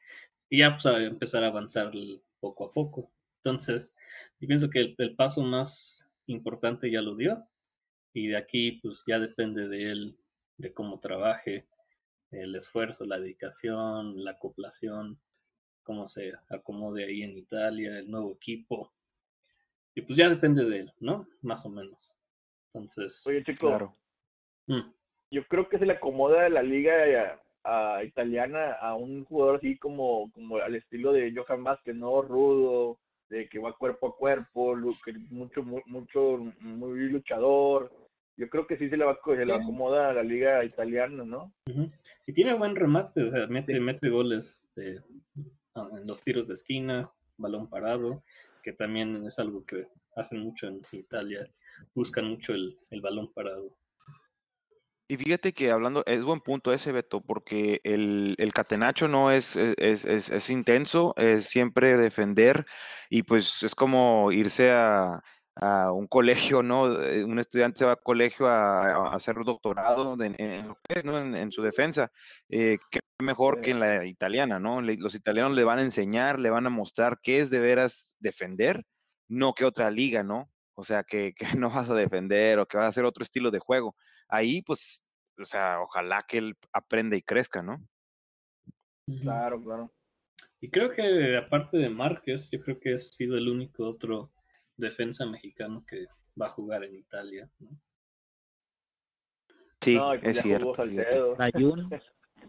[0.51, 1.93] y ya pues a empezar a avanzar
[2.41, 3.11] poco a poco.
[3.45, 3.95] Entonces,
[4.41, 7.47] yo pienso que el, paso más importante ya lo dio
[8.13, 10.19] y de aquí pues ya depende de él,
[10.57, 11.67] de cómo trabaje,
[12.31, 15.19] el esfuerzo, la dedicación, la acoplación
[15.89, 18.93] cómo se acomode ahí en Italia, el nuevo equipo.
[19.95, 21.27] Y pues ya depende de él, ¿no?
[21.41, 22.13] Más o menos.
[22.67, 23.27] Entonces.
[23.27, 23.69] Oye, chico.
[23.69, 23.97] Claro.
[24.69, 24.93] Mm,
[25.31, 26.95] Yo creo que se le acomoda la liga
[27.65, 32.23] a- a italiana a un jugador así como, como al estilo de Johan Vázquez, ¿no?
[32.23, 34.75] Rudo, de que va cuerpo a cuerpo,
[35.31, 37.93] mucho, mu- mucho, muy luchador.
[38.39, 41.53] Yo creo que sí se le, va, se le acomoda a la liga italiana, ¿no?
[41.67, 41.91] ujú.
[42.27, 45.03] Y tiene buen remate, o sea, mete, mete goles de-
[45.75, 48.23] ah, en los tiros de esquina, balón parado,
[48.63, 51.47] que también es algo que hacen mucho en Italia.
[51.95, 53.77] Buscan mucho el, el balón parado.
[55.11, 59.57] Y fíjate que hablando, es buen punto ese, Beto, porque el, el catenacho no es,
[59.57, 62.67] e, es, es, es intenso, es siempre defender
[63.09, 65.23] y pues es como irse a,
[65.57, 67.01] a un colegio, ¿no?
[67.03, 71.19] Eh, Un estudiante va a colegio a, a hacer doctorado de- en, es, ¿no?
[71.19, 72.11] en, en su defensa.
[72.51, 74.83] Eh, qué mejor que en la italiana, ¿no?
[74.83, 78.85] Los italianos le van a enseñar, le van a mostrar qué es de veras defender,
[79.27, 80.51] no que otra liga, ¿no?
[80.79, 83.51] O sea, que, que no vas a defender o que vas a hacer otro estilo
[83.51, 83.97] de juego
[84.29, 85.03] ahí, pues,
[85.37, 87.85] o sea, ojalá que él aprenda y crezca, ¿no?
[89.23, 89.93] Claro, claro.
[90.61, 94.31] Y creo que aparte de Márquez, yo creo que ha sido el único otro
[94.77, 96.07] defensa mexicano que
[96.41, 97.51] va a jugar en Italia.
[97.59, 97.71] ¿no?
[99.81, 100.85] Sí, No, pues es cierto.
[100.85, 101.91] La Jun,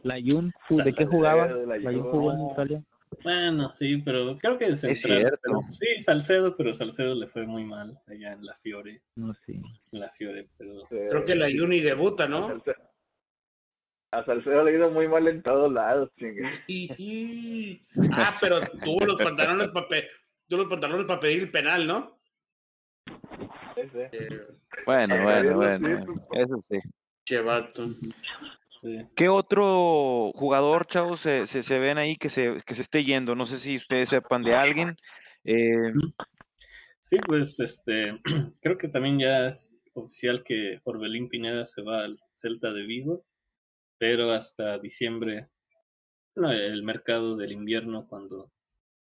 [0.03, 1.47] la Jun, ¿de qué jugaba?
[1.47, 2.11] la Jun.
[2.11, 2.83] jugó en Italia.
[3.23, 5.39] Bueno, sí, pero creo que es central, cierto.
[5.41, 9.53] pero- sí, Salcedo, pero Salcedo le fue muy mal allá en la Fiore, No sé.
[9.91, 12.61] en la Fiore, pero Creo que la Uni debuta, ¿no?
[14.11, 16.43] A Salcedo le ha ido muy mal en todos lados, chingue.
[18.13, 19.87] Ah, pero tuvo los pantalones para
[20.47, 22.19] tuvo los pantalones para pedir el penal, ¿no?
[23.75, 24.17] Sí, sí.
[24.85, 26.79] Bueno, Ay, bueno, sí, bueno, eso sí.
[27.25, 27.89] Chevato.
[28.81, 29.07] Sí.
[29.15, 33.35] ¿Qué otro jugador, chavos, se, se, se ven ahí que se, que se esté yendo?
[33.35, 34.95] No sé si ustedes sepan de alguien.
[35.43, 35.91] Eh,
[37.01, 38.19] Sí, pues este,
[38.61, 43.25] creo que también ya es oficial que Orbelín Pineda se va al Celta de Vigo,
[43.97, 45.47] pero hasta diciembre,
[46.35, 48.51] no, el mercado del invierno, cuando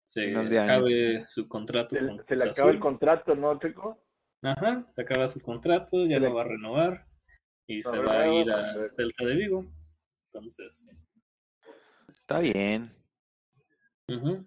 [0.06, 0.62] se año.
[0.62, 4.04] acabe su contrato Se, con se le acaba el contrato, ¿no, chico?
[4.42, 7.06] Ajá, se acaba su contrato, ya le- no va a renovar
[7.68, 8.96] y se va a ir a perfecto.
[8.96, 9.66] Celta de Vigo.
[10.34, 10.90] Entonces,
[12.08, 12.92] está bien.
[14.08, 14.46] ujú,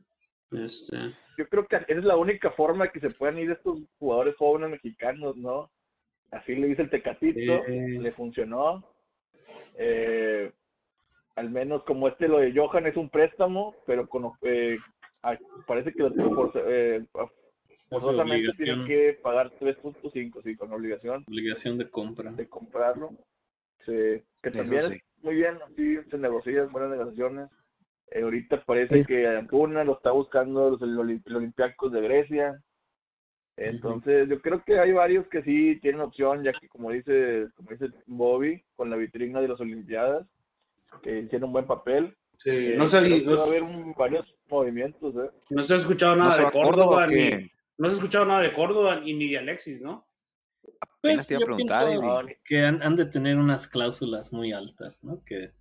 [0.53, 4.37] este, Yo creo que esa es la única forma que se puedan ir estos jugadores
[4.37, 5.71] jóvenes mexicanos, ¿no?
[6.31, 7.99] Así le dice el Tecatito, Eh.
[8.01, 8.85] le funcionó.
[9.77, 10.53] Eh,
[11.37, 14.79] al menos como este lo de Johan es un préstamo, pero con, eh,
[15.23, 16.11] ah, parece que lo
[17.89, 18.87] tienen obligación.
[18.87, 22.33] que pagar 3.5, sí, con obligación obligación de compra.
[22.33, 23.11] de comprarlo.
[23.85, 23.93] Sí,
[24.43, 24.93] que Eso también sí.
[24.95, 27.49] es muy bien, sí, se negocia, buenas negociaciones.
[28.11, 29.05] Eh, ahorita parece Sí.
[29.05, 32.63] que Antuna lo está buscando los, los los Olympiacos de Grecia.
[33.57, 37.71] Entonces, yo creo que hay varios que sí tienen opción, ya que como dice, como
[37.71, 40.27] dice Bobby, con la vitrina de las Olimpiadas,
[41.03, 42.17] que hicieron un buen papel.
[42.39, 45.31] Sí, Eh, no, no, va a haber un- varios movimientos, ¿eh?
[45.51, 47.51] no se ha escuchado ¿No nada va de Córdoba ni?
[47.79, 50.07] No se ha escuchado nada de Córdoba y ni de Alexis, ¿no?
[50.81, 55.05] Apenas te iba a preguntar, pienso que han, han de tener unas cláusulas muy altas,
[55.05, 55.23] ¿no?
[55.25, 55.53] Que,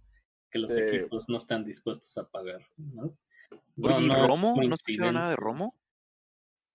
[0.50, 0.82] que los Sí.
[0.82, 3.16] equipos no están dispuestos a pagar, ¿no?
[3.76, 4.56] No, ¿y no es Romo?
[4.64, 5.36] ¿No escucharon nada de.
[5.36, 5.76] Romo?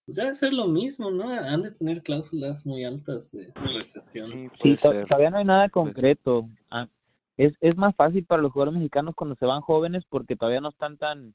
[0.05, 1.31] Pues debe ser lo mismo, ¿no?
[1.31, 4.27] Han de tener cláusulas muy altas de recesión.
[4.27, 6.49] Sí, Sí, todavía no hay nada concreto.
[6.71, 6.89] Ah,
[7.37, 10.71] es, es más fácil para los jugadores mexicanos cuando se van jóvenes porque todavía no
[10.71, 11.35] están tan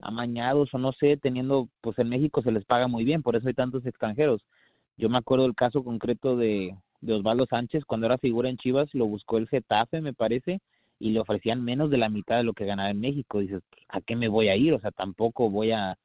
[0.00, 3.48] amañados o no sé, teniendo, pues en México se les paga muy bien, por eso
[3.48, 4.42] hay tantos extranjeros.
[4.96, 8.94] Yo me acuerdo del caso concreto de, de Osvaldo Sánchez, cuando era figura en Chivas,
[8.94, 10.60] lo buscó el Getafe, me parece,
[10.98, 13.40] y le ofrecían menos de la mitad de lo que ganaba en México.
[13.40, 14.74] Dices, ¿a qué me voy a ir?
[14.74, 15.96] O sea, tampoco voy a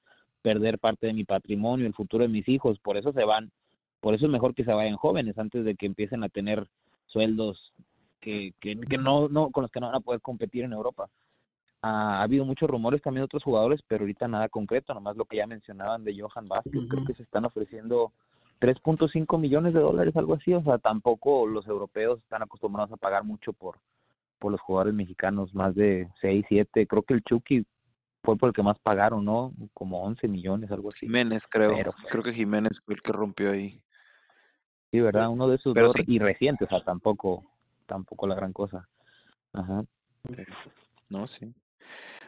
[0.42, 3.52] perder parte de mi patrimonio, el futuro de mis hijos, por eso se van,
[4.00, 6.68] por eso es mejor que se vayan jóvenes antes de que empiecen a tener
[7.08, 7.74] sueldos
[8.22, 11.10] que, que, que no, no, con los que no van a poder competir en Europa.
[11.88, 15.26] Ah, ha habido muchos rumores también de otros jugadores, pero ahorita nada concreto, nomás lo
[15.26, 18.12] que ya mencionaban de Johan Vázquez, creo que se están ofreciendo
[18.60, 23.24] 3.5 millones de dólares, algo así, o sea, tampoco los europeos están acostumbrados a pagar
[23.24, 23.78] mucho por,
[24.40, 27.68] por los jugadores mexicanos, más de 6, 7, creo que el Chucky
[28.24, 29.54] fue por el que más pagaron, ¿no?
[29.76, 31.06] Como 11 millones, algo así.
[31.06, 31.76] Jiménez, creo.
[31.76, 33.80] Pero, pues, Creo que Jiménez fue el que rompió ahí.
[34.90, 35.30] Sí, ¿verdad?
[35.30, 36.04] Uno de esos Pero dos sí.
[36.08, 37.44] y reciente, o sea, tampoco,
[37.86, 38.90] tampoco la gran cosa.
[39.54, 39.84] Ajá.
[41.10, 41.54] No, sí.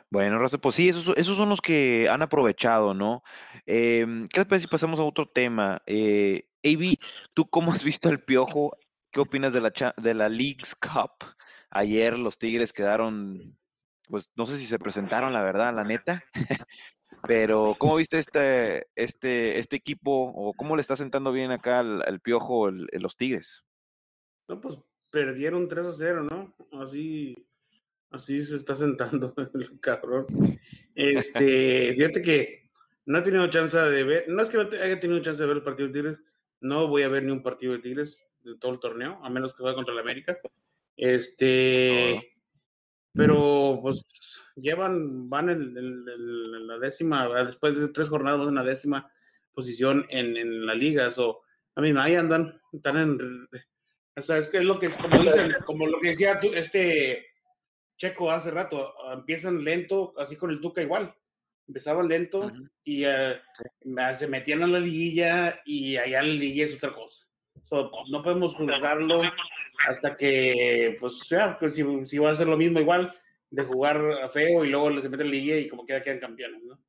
[0.09, 3.23] Bueno, Raza, pues sí, esos, esos son los que han aprovechado, ¿no?
[3.65, 5.81] Em, ¿qué les parece si pasamos a otro tema?
[5.85, 6.97] Eh, AB,
[7.33, 8.77] ¿tú cómo has visto el piojo?
[9.11, 11.25] ¿Qué opinas de la, de la Leagues Cup?
[11.69, 13.57] Ayer los Tigres quedaron,
[14.07, 16.23] pues no sé si se presentaron, la verdad, la neta.
[17.27, 22.19] Pero, ¿cómo viste este, este, este equipo o cómo le está sentando bien acá al,
[22.21, 23.63] piojo los Tigres?
[24.47, 24.77] No, pues
[25.11, 26.55] perdieron 3 a 0, ¿no?
[26.81, 27.35] Así,
[28.11, 30.27] así se está sentando el cabrón.
[30.95, 32.69] Este, fíjate que
[33.05, 35.57] no he tenido chance de ver, no es que no haya tenido chance de ver
[35.57, 36.21] el partido de Tigres,
[36.59, 39.53] no voy a ver ni un partido de Tigres de todo el torneo, a menos
[39.53, 40.37] que juegue contra el América.
[40.95, 42.33] Este,
[43.13, 49.11] pero pues llevan, van en, la décima, después de tres jornadas, en la décima
[49.53, 51.11] posición en, la liga.
[51.11, 51.41] So,
[51.75, 53.47] a mí, ahí andan, están en.
[54.15, 57.26] O sea, es que es lo que, como dicen, como lo que decía tú, este
[57.97, 61.13] Checo hace rato, empiezan lento, así con el Tuca igual.
[61.67, 62.49] Empezaban lento
[62.83, 63.41] y eh,
[64.15, 67.25] se metían a la liguilla y allá la liguilla es otra cosa.
[68.09, 69.21] no podemos juzgarlo
[69.87, 73.11] hasta que, pues, ya, pues, si, si va a ser lo mismo igual,
[73.49, 76.63] de jugar feo y luego se mete en la liguilla y como queda quedan campeones,
[76.63, 76.79] ¿no?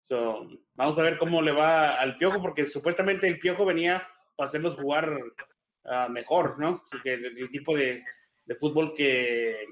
[0.00, 4.46] So, vamos a ver cómo le va al Piojo, porque supuestamente el Piojo venía para
[4.46, 6.84] hacerlos jugar uh, mejor, ¿no?
[6.90, 8.04] Porque el, el tipo de,
[8.44, 9.64] de, fútbol que,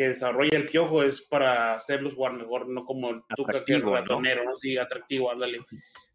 [0.00, 3.82] que desarrolla el Piojo es para hacerlos jugar mejor, no como el Tuca que es
[3.82, 4.56] ratonero, ¿no?
[4.56, 5.60] Sí, atractivo, ándale.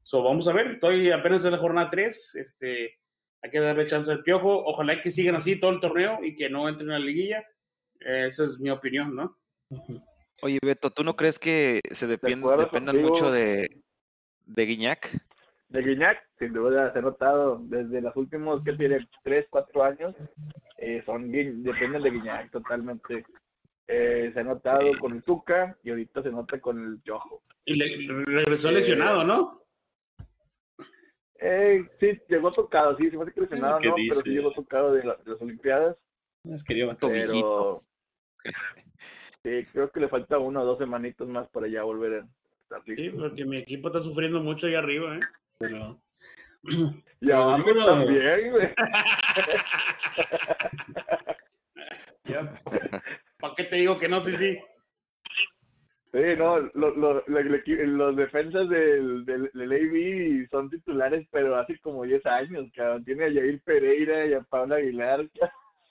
[0.01, 2.97] So, vamos a ver, estoy apenas en la jornada 3, este,
[3.43, 6.49] hay que darle chance al Piojo, ojalá que sigan así todo el torneo y que
[6.49, 7.45] no entren a la liguilla,
[7.99, 9.37] esa es mi opinión, ¿no?
[10.41, 13.69] Oye, Beto, ¿tú no crees que se depende, dependan mucho de,
[14.47, 15.15] de Guiñac?
[15.69, 19.07] De Guiñac, sin duda, se ha notado desde los últimos, ¿qué tiene?
[19.23, 20.15] Tres, cuatro años,
[20.79, 23.23] eh, son dependen de Guiñac totalmente.
[23.87, 27.43] Eh, se ha notado con el Tuca y ahorita se nota con el Yojo.
[27.65, 29.61] Y regresó lesionado, ¿no?
[31.39, 33.95] Eh, sí, llegó tocado, sí, se fue lesionado, ¿no?
[33.95, 35.97] Pero sí llegó tocado de, de las Olimpiadas.
[36.43, 37.83] Es querido pero
[39.43, 42.27] sí, creo que le falta uno o dos semanitos más para ya volver a
[42.63, 43.03] estar listo.
[43.03, 45.19] Sí, porque mi equipo está sufriendo mucho ahí arriba, ¿eh?
[45.59, 45.99] Pero...
[47.21, 48.69] Ya, a mí también, güey.
[53.45, 54.21] ¿Para qué te digo que no?
[54.21, 54.57] Sí, sí.
[56.11, 62.05] Sí, no, los, los, los defensas del, del, del AB son titulares, pero hace como
[62.05, 63.05] 10 años, cabrón.
[63.05, 65.29] Tiene a Jair Pereira y a Pablo Aguilar.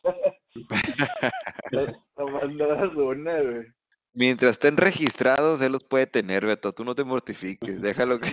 [4.15, 6.73] Mientras estén registrados, él los puede tener, Beto.
[6.73, 8.31] Tú no te mortifiques, déjalo que.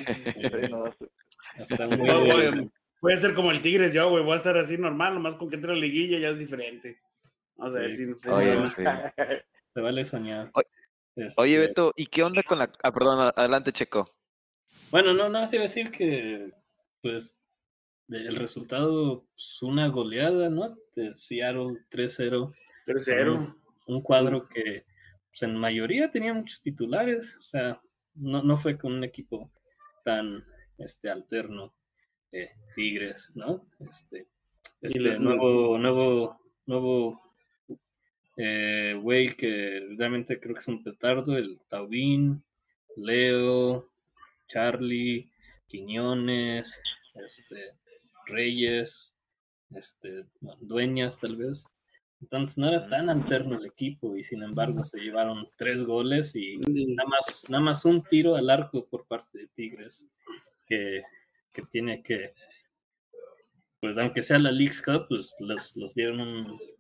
[3.00, 4.24] puede ser como el Tigres, yo, güey.
[4.24, 7.00] Voy a estar así normal, nomás con que entre la liguilla ya es diferente.
[7.62, 8.08] Vamos a ver si.
[9.74, 10.52] Se vale soñar.
[11.38, 12.72] Oye, este Beto, ¿y qué onda con la.
[12.82, 14.10] Ah, perdón, adelante, Checo.
[14.90, 16.52] Bueno, no, no, se iba a decir que,
[17.02, 17.38] pues,
[18.10, 20.76] el resultado, es pues, una goleada, ¿no?
[20.96, 22.52] De Seattle 3-0.
[22.88, 23.56] 3-0.
[23.86, 24.86] Un, cuadro que
[25.30, 27.80] pues, en mayoría tenía muchos titulares, o sea,
[28.16, 29.52] no, no fue con un equipo
[30.04, 30.44] tan
[30.80, 31.76] este, alterno,
[32.32, 33.68] eh, Tigres, ¿no?
[33.80, 34.28] Este,
[34.82, 37.31] este nuevo, nuevo, nuevo
[38.38, 42.44] eh, güey que realmente creo que es un petardo, el Taubín,
[42.96, 43.90] Leo,
[44.48, 45.30] Charlie,
[45.68, 46.80] Quiñones,
[47.16, 47.74] este,
[48.26, 49.14] Reyes,
[49.76, 50.26] este,
[50.60, 51.66] dueñas tal vez.
[52.22, 56.58] Entonces no era tan alterno el equipo y sin embargo se llevaron tres goles y
[56.58, 60.06] nada más, nada más un tiro al arco por parte de Tigres
[60.68, 61.02] que,
[61.52, 62.34] que tiene que,
[63.80, 66.22] pues aunque sea la League Cup, pues los, los dieron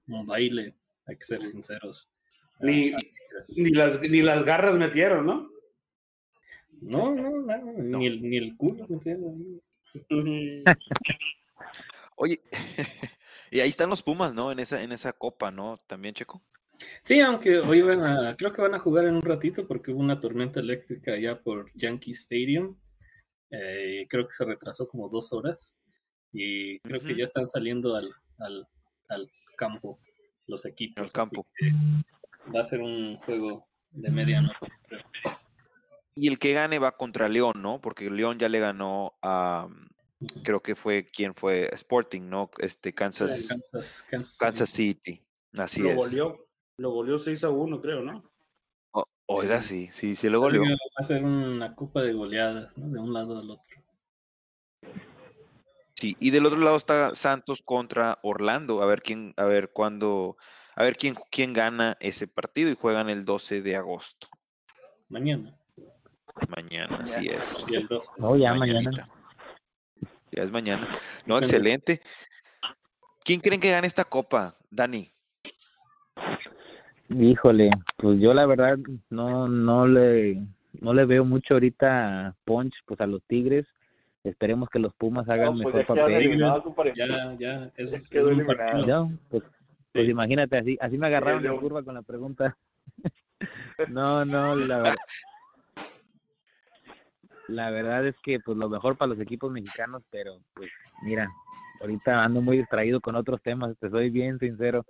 [0.07, 2.09] un, baile, hay que ser sinceros.
[2.59, 2.93] Ni,
[3.49, 5.49] ni, las, ni las garras metieron, ¿no?
[6.81, 9.61] No, no, no, Ni, el, ni el culo metieron.
[12.15, 12.41] Oye,
[13.51, 14.51] y ahí están los Pumas, ¿no?
[14.51, 15.77] En esa, en esa copa, ¿no?
[15.87, 16.43] También, Checo.
[17.03, 19.99] Sí, aunque hoy van a, creo que van a jugar en un ratito porque hubo
[19.99, 22.77] una tormenta eléctrica allá por Yankee Stadium.
[23.51, 25.75] Eh, creo que se retrasó como dos horas
[26.31, 28.09] y creo que ya están saliendo al,
[28.39, 28.67] al,
[29.09, 29.99] al campo
[30.51, 31.03] los equipos.
[31.03, 31.47] Al campo.
[32.53, 34.67] Va a ser un juego de medianoche.
[36.13, 37.81] Y el que gane va contra León, ¿no?
[37.81, 39.67] Porque León ya le ganó a,
[40.43, 42.51] creo que fue quien fue Sporting, ¿no?
[42.59, 43.47] Este Kansas,
[44.37, 45.23] Kansas, City.
[45.53, 45.95] Así lo es.
[45.95, 48.29] Goleó, lo goleó 6 a 1, creo, ¿no?
[49.33, 50.63] oiga, sí, sí, sí lo goleó.
[50.63, 52.89] Va a ser una copa de goleadas, ¿no?
[52.89, 53.80] De un lado al otro.
[56.01, 58.81] Sí, y del otro lado está Santos contra Orlando.
[58.81, 60.35] A ver quién, a ver cuándo,
[60.75, 64.27] a ver quién, quién gana ese partido y juegan el 12 de agosto.
[65.09, 65.55] Mañana.
[66.49, 67.69] Mañana, así es.
[67.69, 68.13] Y el 12.
[68.17, 69.07] No, ya mañana.
[70.31, 70.87] Ya es mañana.
[71.27, 72.01] No, excelente.
[73.23, 75.07] ¿Quién creen que gane esta copa, Dani?
[77.09, 78.79] Híjole, pues yo la verdad
[79.11, 80.47] no no le
[80.79, 83.67] no le veo mucho ahorita punch pues a los Tigres.
[84.23, 86.95] Esperemos que los Pumas hagan No, pues mejor papel.
[86.95, 88.57] Ya, ya, eso Ya es, quedó es un eliminado.
[88.71, 88.87] partido.
[89.09, 89.43] No, pues,
[89.91, 90.11] pues Sí.
[90.11, 91.59] imagínate, así, así me agarraron en León.
[91.59, 92.55] curva con la pregunta.
[93.89, 94.95] no, no, la verdad.
[97.47, 100.69] La verdad es que pues lo mejor para los equipos mexicanos, pero pues
[101.03, 101.27] mira,
[101.81, 104.85] ahorita ando muy distraído con otros temas, te soy bien sincero,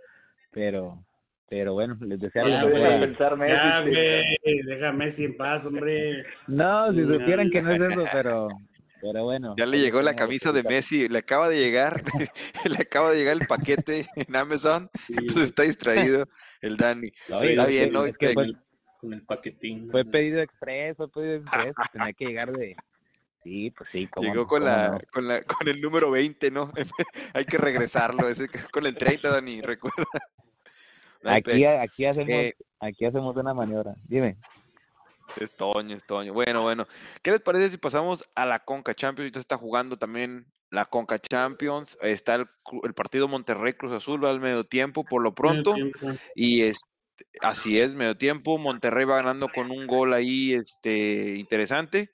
[0.51, 1.03] pero
[1.49, 2.77] pero bueno, les deseo Ya, lo sí.
[2.79, 3.03] güey,
[5.25, 6.23] en paz, hombre.
[6.47, 7.13] No, si No.
[7.19, 8.47] supieran que no es eso, pero
[9.01, 9.55] pero bueno.
[9.57, 10.63] Ya le llegó la camisa de.
[10.63, 12.03] Messi, le acaba de llegar,
[12.65, 16.27] le acaba de llegar el paquete en Amazon, Sí, entonces está distraído
[16.61, 17.09] el Dani.
[17.33, 18.05] Oye, Está es bien, ¿no?
[18.05, 18.57] es que con, fue, el,
[18.99, 19.89] con el paquetín.
[19.91, 22.75] fue pedido express, fue pedido express, pues tenía que llegar de
[23.43, 24.99] Sí, pues sí, cómo Llegó no, con la, no.
[25.11, 26.71] con la, con el número 20, ¿no?
[27.33, 30.05] Hay que regresarlo, ese, con el 30, Dani, recuerda.
[31.23, 33.95] No Aquí, aquí hacemos, Eh, aquí hacemos una maniobra.
[34.07, 34.37] Dime.
[35.39, 36.34] Es Toño, es Toño.
[36.34, 36.88] Bueno, bueno.
[37.21, 39.25] ¿Qué les parece si pasamos a la Conca Champions?
[39.25, 41.97] Ahorita está jugando también la Conca Champions.
[42.01, 45.75] Está el, partido Monterrey Cruz Azul, va al medio tiempo por lo pronto.
[46.36, 46.81] Y es,
[47.41, 48.57] así es, medio tiempo.
[48.57, 52.12] Monterrey va ganando con un gol ahí este, interesante.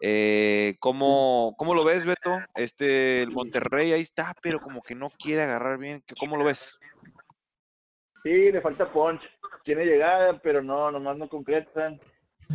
[0.00, 2.38] Eh, ¿cómo, ¿Cómo lo ves, Beto?
[2.54, 6.02] Este, el Monterrey ahí está, pero como que no quiere agarrar bien.
[6.06, 6.78] ¿Qué- ¿Cómo lo ves?
[8.22, 9.22] Sí, le falta punch.
[9.64, 12.00] Tiene llegada, pero no, nomás no concretan.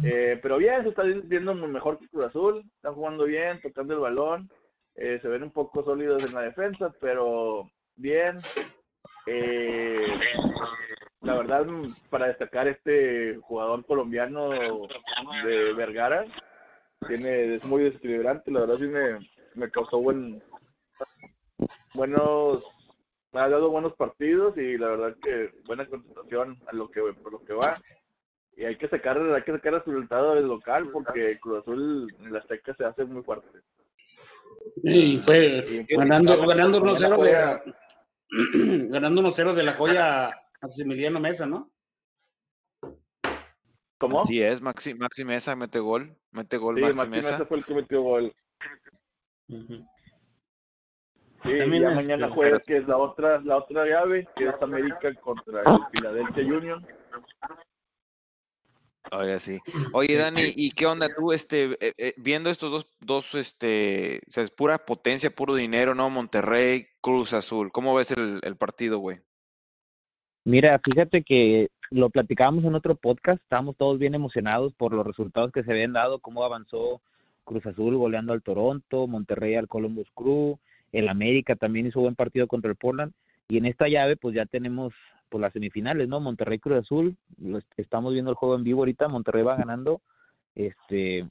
[0.04, 2.64] Eh, pero bien, se está viendo mejor que Cruz Azul.
[2.76, 4.50] Están jugando bien, tocando el balón.
[4.96, 8.38] Eh, se ven un poco sólidos en la defensa, pero bien.
[9.26, 10.08] Eh,
[11.22, 16.26] la verdad, mm, para destacar este jugador colombiano de Vergara,
[17.08, 18.52] tiene, es muy desequilibrante.
[18.52, 19.20] La verdad, sí me,
[19.56, 20.42] me causó buen,
[21.94, 22.64] buenos
[23.32, 27.32] me ha dado buenos partidos y la verdad que buena concentración a lo que por
[27.32, 27.80] lo que va
[28.60, 32.34] y hay que sacar hay que sacar el resultado del local porque Cruz Azul en
[32.34, 33.48] la Azteca se hace muy fuerte
[34.84, 37.74] Y fue Y- ganando, ganando Mañana 1-0 de,
[38.90, 40.30] ganando 1-0 de la joya
[40.62, 41.72] Maximiliano Mesa, ¿no?
[43.98, 44.22] ¿cómo?
[44.22, 46.14] Así es, Maxi, Maxi Mesa mete gol.
[46.32, 47.32] Mete gol sí, Maxi Maxi Mesa.
[47.32, 48.34] Mesa fue el que metió gol
[49.48, 49.78] sí
[51.44, 55.14] También ya este- mañana juega que es la otra la otra llave que es América
[55.16, 56.86] contra el Philadelphia Union
[59.12, 59.60] Oye, sí.
[59.94, 64.32] Oye, Dani, ¿y qué onda tú, este, eh, eh, viendo estos dos, dos, este, o
[64.32, 66.10] sea, es pura potencia, puro dinero, ¿no?
[66.10, 67.72] Monterrey, Cruz Azul.
[67.72, 69.20] ¿Cómo ves el, el partido, güey?
[70.44, 75.52] Mira, fíjate que lo platicábamos en otro podcast, estábamos todos bien emocionados por los resultados
[75.52, 77.02] que se habían dado, cómo avanzó
[77.44, 80.60] Cruz Azul goleando al Toronto, Monterrey al Columbus Crew,
[80.92, 83.14] el América también hizo buen partido contra el Portland,
[83.50, 84.94] y en esta llave pues ya tenemos
[85.28, 86.20] pues las semifinales, ¿no?
[86.20, 87.18] Monterrey Cruz Azul,
[87.76, 90.02] estamos viendo el juego en vivo ahorita, Monterrey va ganando,
[90.56, 91.28] este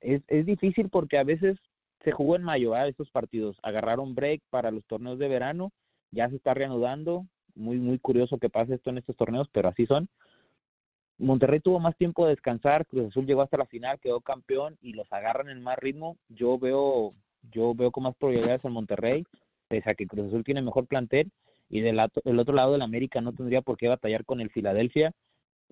[0.00, 1.58] es, es difícil porque a veces
[2.04, 2.88] se jugó en mayo, ¿verdad?
[2.88, 5.72] Estos partidos, agarraron break para los torneos de verano,
[6.10, 9.86] ya se está reanudando, muy muy curioso que pase esto en estos torneos, pero así
[9.86, 10.08] son.
[11.18, 14.92] Monterrey tuvo más tiempo de descansar, Cruz Azul llegó hasta la final, quedó campeón y
[14.92, 16.18] los agarran en más ritmo.
[16.28, 17.12] Yo veo
[17.50, 19.24] yo veo con más probabilidades en Monterrey,
[19.68, 21.30] pese a que Cruz Azul tiene mejor plantel
[21.68, 24.50] y del lato- el otro lado del América no tendría por qué batallar con el
[24.50, 25.12] Filadelfia,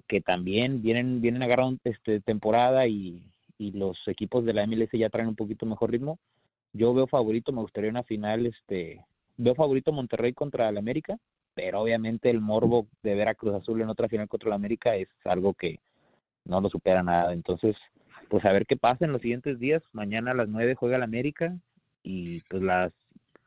[0.09, 3.23] que también vienen vienen agarrando este temporada y
[3.57, 6.19] y los equipos de la MLS ya traen un poquito mejor ritmo.
[6.73, 9.01] Yo veo favorito, me gustaría una final este
[9.37, 11.17] veo favorito Monterrey contra el América,
[11.55, 14.97] pero obviamente el morbo de ver a Cruz Azul en otra final contra el América
[14.97, 15.79] es algo que
[16.45, 17.33] no lo supera nada.
[17.33, 17.77] Entonces,
[18.29, 19.83] pues a ver qué pasa en los siguientes días.
[19.93, 21.57] Mañana a las 9 juega el América
[22.03, 22.93] y pues las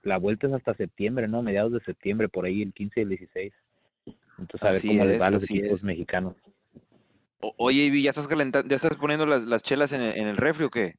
[0.08, 1.42] la vuelta es hasta septiembre, ¿no?
[1.42, 3.54] Mediados de septiembre, por ahí el 15 y el 16.
[4.40, 5.84] Entonces, a ver Así cómo les es, va a los equipos es.
[5.84, 6.36] mexicanos.
[7.40, 10.28] O- oye, Ivy, ¿ya estás calentando, ya estás poniendo las, las chelas en el, en
[10.28, 10.96] el refri o qué?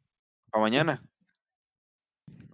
[0.50, 1.02] ¿Para mañana?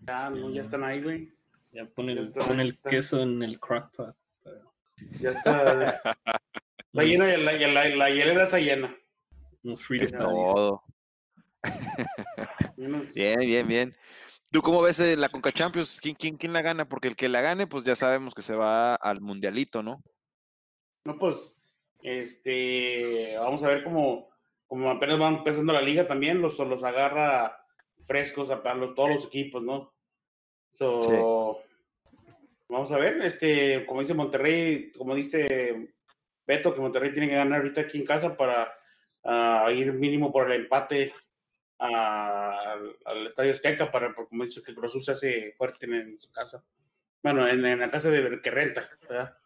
[0.06, 1.32] Ya, no, ya están ahí, güey.
[1.72, 2.22] Ya pone Ya
[2.62, 4.16] el, queso en el crock pot.
[4.42, 4.72] pero
[5.20, 6.00] Ya está.
[6.92, 8.96] La, llena, la, la, la hielera está llena.
[9.64, 10.84] Unos Es todo.
[13.14, 13.96] Bien, bien, bien.
[14.54, 15.98] ¿Tú cómo ves eh, la Conca Champions?
[16.00, 16.88] ¿Quién, quién, ¿Quién la gana?
[16.88, 20.00] Porque el que la gane, pues ya sabemos que se va al mundialito, ¿no?
[21.04, 21.56] No, pues,
[22.04, 24.30] este, vamos a ver cómo,
[24.68, 27.66] como apenas van empezando la liga también, los, los agarra
[28.04, 29.92] frescos a, a los, todos los equipos, ¿no?
[30.70, 31.60] So,
[32.68, 35.94] Vamos a ver, este, como dice Monterrey, como dice
[36.46, 38.72] Beto, que Monterrey tiene que ganar ahorita aquí en casa para
[39.24, 41.12] ah, ir mínimo por el empate
[41.78, 45.86] a- al, al Estadio Azteca, para, porque como dice que Cruz Azul se hace fuerte
[45.86, 46.64] en, en su casa.
[47.22, 49.36] Bueno, en, en la casa de que renta, ¿verdad?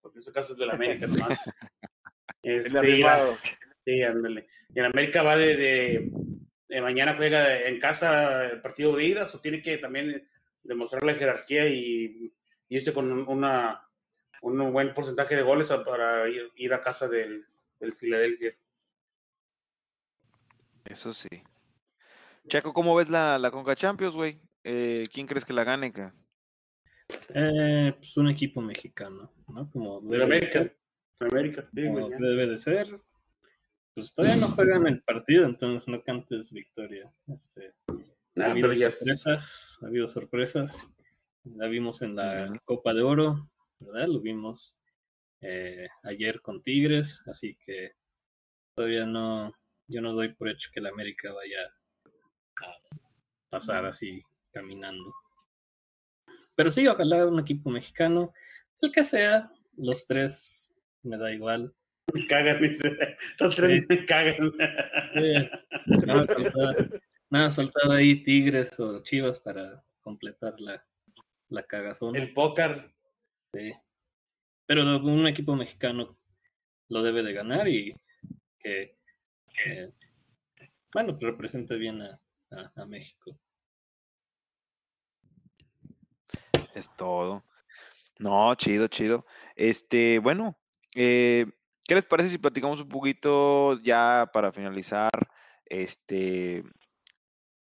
[0.00, 1.38] Porque su casa es de la América nomás.
[2.42, 3.36] el Este, arrimado
[3.84, 4.46] Sí, ándale.
[4.74, 6.10] Y en América va de, de,
[6.68, 10.28] de mañana juega en casa el partido de idas o tiene que también
[10.62, 12.32] demostrar la jerarquía y
[12.72, 13.84] y irse con una,
[14.42, 17.44] un buen porcentaje de goles para ir, ir a casa del,
[17.80, 18.54] del Filadelfia.
[20.84, 21.28] Eso sí.
[22.50, 24.40] Chaco, ¿cómo ves la, la Conca Champions, güey?
[24.64, 25.92] Eh, ¿Quién crees que la gane?
[25.92, 26.12] Ca?
[27.34, 29.70] Eh, pues un equipo mexicano, ¿no?
[29.70, 30.64] Como De América.
[30.64, 32.16] De América, sí, como güey, ya.
[32.18, 33.00] debe de ser.
[33.94, 37.12] Pues todavía no juegan el partido, entonces no cantes victoria.
[37.28, 37.94] Este, ha
[38.36, 40.90] Nah, habido pero ya es- sorpresas, ha habido sorpresas.
[41.44, 42.52] La vimos en la.
[42.64, 43.48] Copa de Oro,
[43.78, 44.08] ¿verdad?
[44.08, 44.76] Lo vimos
[45.40, 47.92] eh, ayer con Tigres, así que
[48.74, 49.52] todavía no,
[49.88, 51.79] yo no doy por hecho que la América vaya a
[53.48, 55.14] pasar así caminando.
[56.54, 58.32] Pero sí, ojalá un equipo mexicano,
[58.82, 61.74] el que sea, los tres, me da igual.
[62.12, 63.16] Me cagan, dice.
[63.38, 64.52] Los tres me cagan.
[65.14, 65.50] Eh,
[67.30, 70.84] nada, faltaba ahí Tigres o Chivas para completar la,
[71.48, 72.16] la cagazón.
[72.16, 72.92] El póker.
[73.52, 73.72] Sí.
[74.66, 76.16] Pero un equipo mexicano
[76.88, 77.94] lo debe de ganar y
[78.58, 78.96] que,
[79.52, 79.92] que,
[80.92, 82.20] bueno, represente bien a,
[82.50, 83.36] a- México.
[86.74, 87.44] Es todo.
[88.18, 89.24] No, chido, chido.
[89.56, 90.56] Este, bueno,
[90.94, 91.46] eh,
[91.86, 95.10] ¿qué les parece si platicamos un poquito ya para finalizar
[95.66, 96.62] este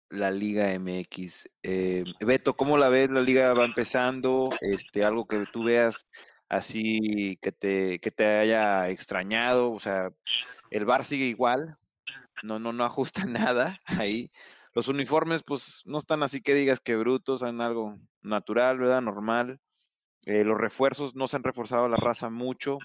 [0.09, 1.49] la Liga MX?
[1.63, 3.11] Eh, Beto, ¿cómo la ves?
[3.11, 6.07] La liga va empezando, este, algo que tú veas
[6.49, 10.11] así que te, que te haya extrañado, o sea,
[10.71, 11.77] el bar sigue igual,
[12.43, 14.31] no, no, no ajusta nada ahí.
[14.78, 19.01] Los uniformes, pues, no están así que digas que brutos, son algo natural, ¿verdad?
[19.01, 19.59] Normal.
[20.28, 22.78] Eh, los refuerzos no se han reforzado la raza mucho.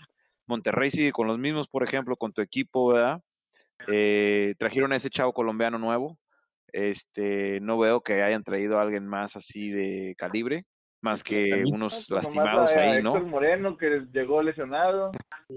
[0.47, 3.21] Monterrey sigue con los mismos, por ejemplo, con tu equipo, ¿verdad?
[3.89, 6.19] Eh, trajeron a ese chavo colombiano nuevo.
[6.69, 10.65] Este, no veo que hayan traído a alguien más así de calibre,
[11.03, 13.29] más que unos lastimados ahí, Héctor ¿no?
[13.29, 15.13] Moreno, que llegó lesionado,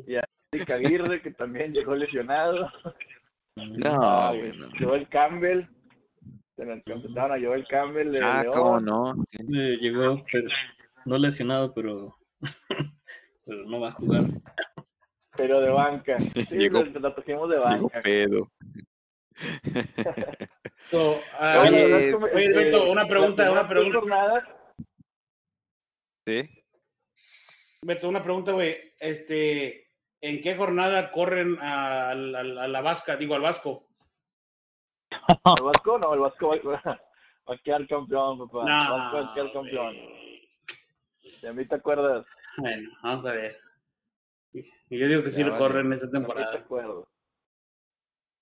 [0.06, 2.70] y a Eric Aguirre, que también llegó lesionado.
[3.56, 4.68] No, Ah, güey, no.
[4.78, 5.70] Joel Campbell,
[6.56, 9.26] se nos empezaron a Joel Campbell de Ah, León, cómo no.
[9.34, 10.47] Eh, llegó, pero,
[11.06, 12.16] no lesionado, pero,
[13.45, 14.24] pero no va a jugar.
[15.36, 16.18] pero de banca.
[16.49, 18.01] Sí, Llegó- lo, lo trajimos de banca.
[18.01, 18.51] pedo.
[20.91, 23.99] So, ah, No, la Oye, como, oye, este, Beto, una pregunta, una pregunta.
[23.99, 24.43] jornadas,
[26.28, 26.41] ¿Sí?
[27.82, 28.78] Beto, una pregunta, güey.
[28.99, 29.89] Este,
[30.22, 33.85] ¿en qué jornada corren a, la- a la Vasca, digo al Vasco?
[35.28, 38.60] El Vasco, no, el Vasco va, va a quedar campeón, papá.
[38.62, 39.96] el No, Vasco va a quedar campeón.
[41.42, 42.26] De mí te acuerdas.
[42.58, 43.56] Bueno, vamos a ver.
[44.54, 45.66] Y Yo digo que sí Ya lo vale.
[45.66, 46.58] corren esta De mí te temporada.
[46.58, 47.08] acuerdo.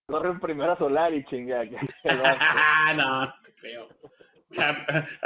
[0.07, 1.61] Corren primero a Solar y chinga.
[2.03, 3.87] el no, qué feo.
[4.59, 4.69] A,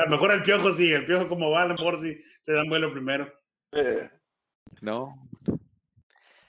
[0.01, 2.53] a lo mejor el piojo sí, el piojo como va, a lo mejor sí le
[2.53, 3.31] dan vuelo primero.
[3.73, 4.09] Eh,
[4.81, 5.27] No.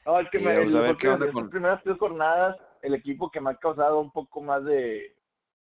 [0.04, 1.98] No, el que me, vamos a el- ver porque qué onda con- estas primeras tres
[1.98, 5.14] jornadas, el equipo que me ha causado un poco más de,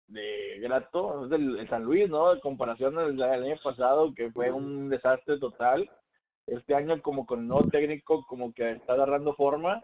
[0.08, 2.32] de grato es el, el San Luis, ¿no?
[2.32, 5.90] En comparación al, al año pasado, que fue un desastre total.
[6.46, 9.82] Este año, como con el nuevo técnico, como que está agarrando forma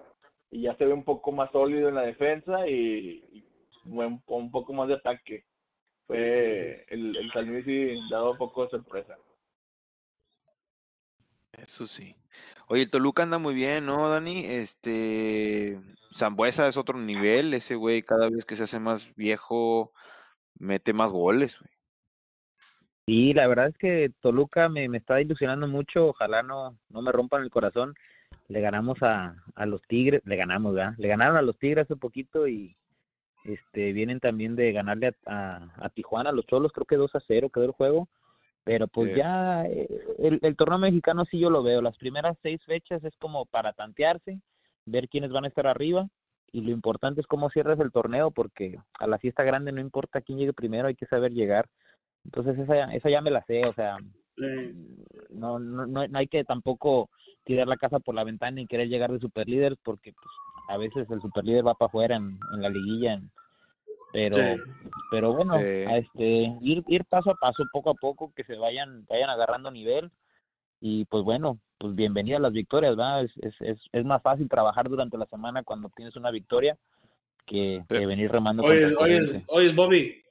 [0.51, 3.45] y ya se ve un poco más sólido en la defensa y, y
[3.85, 5.45] buen- un poco más de ataque.
[6.07, 9.17] Fue el, el San Luis sí dado un poco de sorpresa.
[11.53, 12.17] Eso sí.
[12.69, 14.45] Oye, el Toluca anda muy bien, ¿no, Dani?
[14.47, 15.79] Este,
[16.17, 19.93] Zambuesa es otro nivel, ese güey cada vez que se hace más viejo
[20.59, 21.71] mete más goles, güey.
[23.05, 26.09] Sí, la verdad es que Toluca me, me está ilusionando mucho.
[26.09, 27.95] Ojalá no, no me rompan el corazón.
[28.47, 30.95] Le ganamos a, a los Tigres, le ganamos, ¿verdad?
[30.99, 32.77] Le ganaron a los Tigres hace poquito y
[33.45, 37.15] este vienen también de ganarle a, a, a Tijuana, a los Cholos, creo que 2
[37.17, 38.09] a 0 quedó el juego.
[38.65, 39.19] Pero pues Sí.
[39.19, 39.89] ya eh,
[40.19, 41.83] el, el torneo mexicano sí yo lo veo.
[41.83, 44.41] Las primeras seis fechas es como para tantearse,
[44.87, 46.09] ver quiénes van a estar arriba.
[46.53, 50.21] Y lo importante es cómo cierras el torneo, porque a la fiesta grande no importa
[50.21, 51.67] quién llegue primero, hay que saber llegar.
[52.25, 53.97] Entonces esa, ya- esa ya me la sé, o sea,
[54.37, 54.75] Sí.
[55.31, 57.11] no, no, no, no hay que tampoco
[57.45, 60.35] tirar la casa por la ventana y querer llegar de superlíder porque pues,
[60.69, 63.15] a veces el superlíder va para afuera en, en la liguilla.
[63.15, 63.31] en-
[64.13, 64.63] pero Sí.
[65.11, 65.85] pero bueno, Sí.
[65.87, 69.71] a este ir ir paso a paso, poco a poco, que se vayan vayan agarrando
[69.71, 70.11] nivel
[70.81, 73.25] y pues bueno, pues bienvenidas las victorias, ¿verdad?
[73.25, 76.77] Es, es, es, es más fácil trabajar durante la semana cuando tienes una victoria
[77.45, 80.23] que, que venir remando Oye, oye, oye, Bobby,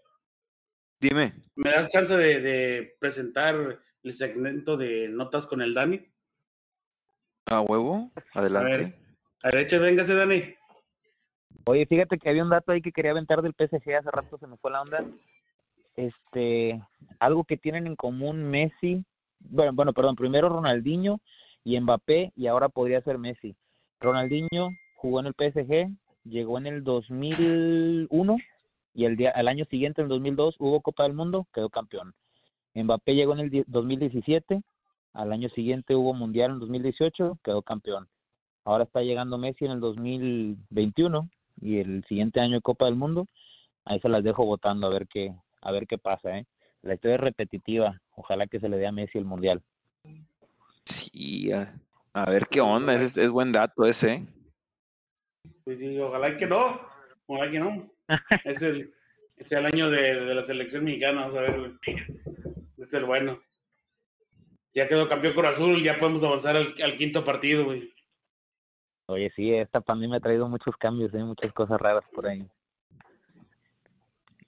[0.99, 1.33] Dime.
[1.55, 6.01] ¿me das chance de, de presentar el segmento de notas con el Dani?
[7.47, 8.77] A huevo, A adelante.
[8.77, 8.95] ver,
[9.43, 10.55] a ver, véngase, Dani.
[11.65, 14.47] Oye, fíjate que había un dato ahí que quería aventar del PSG, hace rato se
[14.47, 15.05] me fue la onda.
[15.95, 16.81] Este,
[17.19, 19.03] algo que tienen en común Messi,
[19.39, 21.19] bueno, bueno, perdón, primero Ronaldinho
[21.63, 23.55] y Mbappé y ahora podría ser Messi.
[23.99, 25.91] Ronaldinho jugó en el PSG,
[26.23, 28.37] llegó en el 2001
[28.93, 32.13] y el día, al año siguiente, en el 2002, hubo Copa del Mundo, quedó campeón.
[32.73, 34.61] Mbappé llegó en el 2017,
[35.13, 38.07] al año siguiente hubo Mundial en 2018, quedó campeón.
[38.65, 41.29] Ahora está llegando Messi en el 2021
[41.61, 43.27] y el siguiente año Copa del Mundo.
[43.85, 46.45] Ahí se las dejo votando a ver qué a ver qué pasa, ¿eh?
[46.81, 48.01] La historia es repetitiva.
[48.15, 49.61] Ojalá que se le dé a Messi el Mundial.
[50.85, 51.73] Sí, a,
[52.13, 52.95] a ver qué onda.
[52.95, 54.13] Es, es buen dato ese.
[54.13, 54.25] ¿eh?
[55.67, 56.81] Sí, sí, ojalá que no.
[57.27, 57.91] Ojalá que no.
[58.45, 58.93] es, el,
[59.37, 61.73] es el año de, de la selección mexicana, vamos a ver, güey.
[62.77, 63.39] Es el bueno.
[64.73, 67.93] Ya quedó campeón con Azul, ya podemos avanzar al, al quinto partido, güey.
[69.11, 71.23] Oye, sí, esta pandemia ha traído muchos cambios, ¿eh?
[71.23, 72.47] muchas cosas raras por ahí.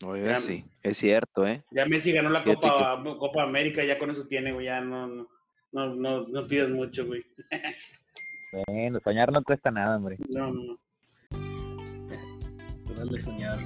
[0.05, 0.37] Oye, Ya.
[0.37, 1.63] sí, es cierto, ¿eh?
[1.71, 4.65] Ya Messi ganó la Copa, Copa América, ya con eso tiene, güey.
[4.67, 5.27] Ya no, no,
[5.73, 7.23] no, no, no pidas mucho, güey.
[8.67, 10.17] Bueno, soñar no cuesta nada, hombre.
[10.29, 10.77] No, no.
[11.29, 13.59] Te vale soñar.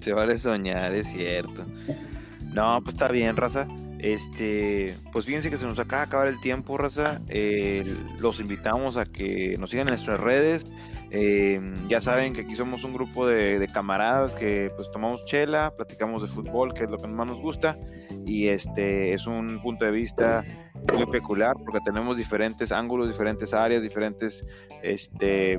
[0.00, 1.64] Se vale soñar, es cierto.
[2.52, 3.66] No, pues está bien, raza.
[4.04, 7.22] Este, pues fíjense que se nos acaba de acabar el tiempo, raza.
[7.28, 7.84] Eh,
[8.18, 10.66] los invitamos a que nos sigan en nuestras redes.
[11.10, 15.72] Eh, ya saben que aquí somos un grupo de, de camaradas que pues tomamos chela,
[15.74, 17.78] platicamos de fútbol, que es lo que más nos gusta.
[18.26, 20.44] Y este es un punto de vista
[20.92, 24.46] muy peculiar porque tenemos diferentes ángulos, diferentes áreas, diferentes
[24.82, 25.58] este,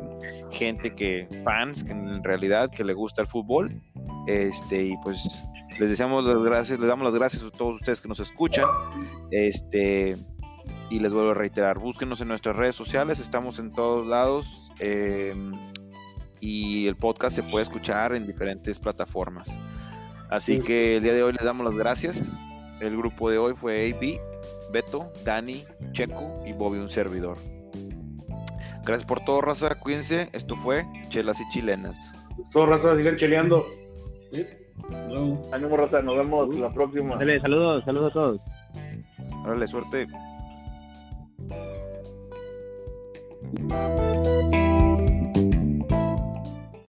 [0.52, 3.82] gente que, fans, que en realidad que le gusta el fútbol.
[4.28, 5.44] Este, y pues
[5.80, 8.66] les deseamos las gracias, les damos las gracias a todos ustedes que nos escuchan.
[9.32, 10.18] Este,
[10.90, 14.62] y les vuelvo a reiterar, búsquenos en nuestras redes sociales, estamos en todos lados.
[14.80, 15.34] eh,
[16.42, 19.58] y el podcast se puede escuchar en diferentes plataformas.
[20.30, 20.64] Así Sí.
[20.64, 22.34] que el día de hoy les damos las gracias.
[22.82, 24.20] El grupo de hoy fue AB,
[24.72, 25.64] Beto, Dani,
[25.94, 27.38] Checo y Bobby, un servidor.
[28.84, 29.74] Gracias por todo, raza.
[29.76, 30.30] Cuídense.
[30.34, 31.98] Esto fue Chelas y Chilenas.
[32.52, 33.66] Todos raza, sigan cheleando.
[34.32, 34.46] Sí.
[35.08, 35.42] Luego.
[35.52, 37.16] Ánimo, Rosa, nos vemos la próxima.
[37.16, 38.42] Dale, saludos, saludos a todos.
[39.46, 40.08] Órale, suerte.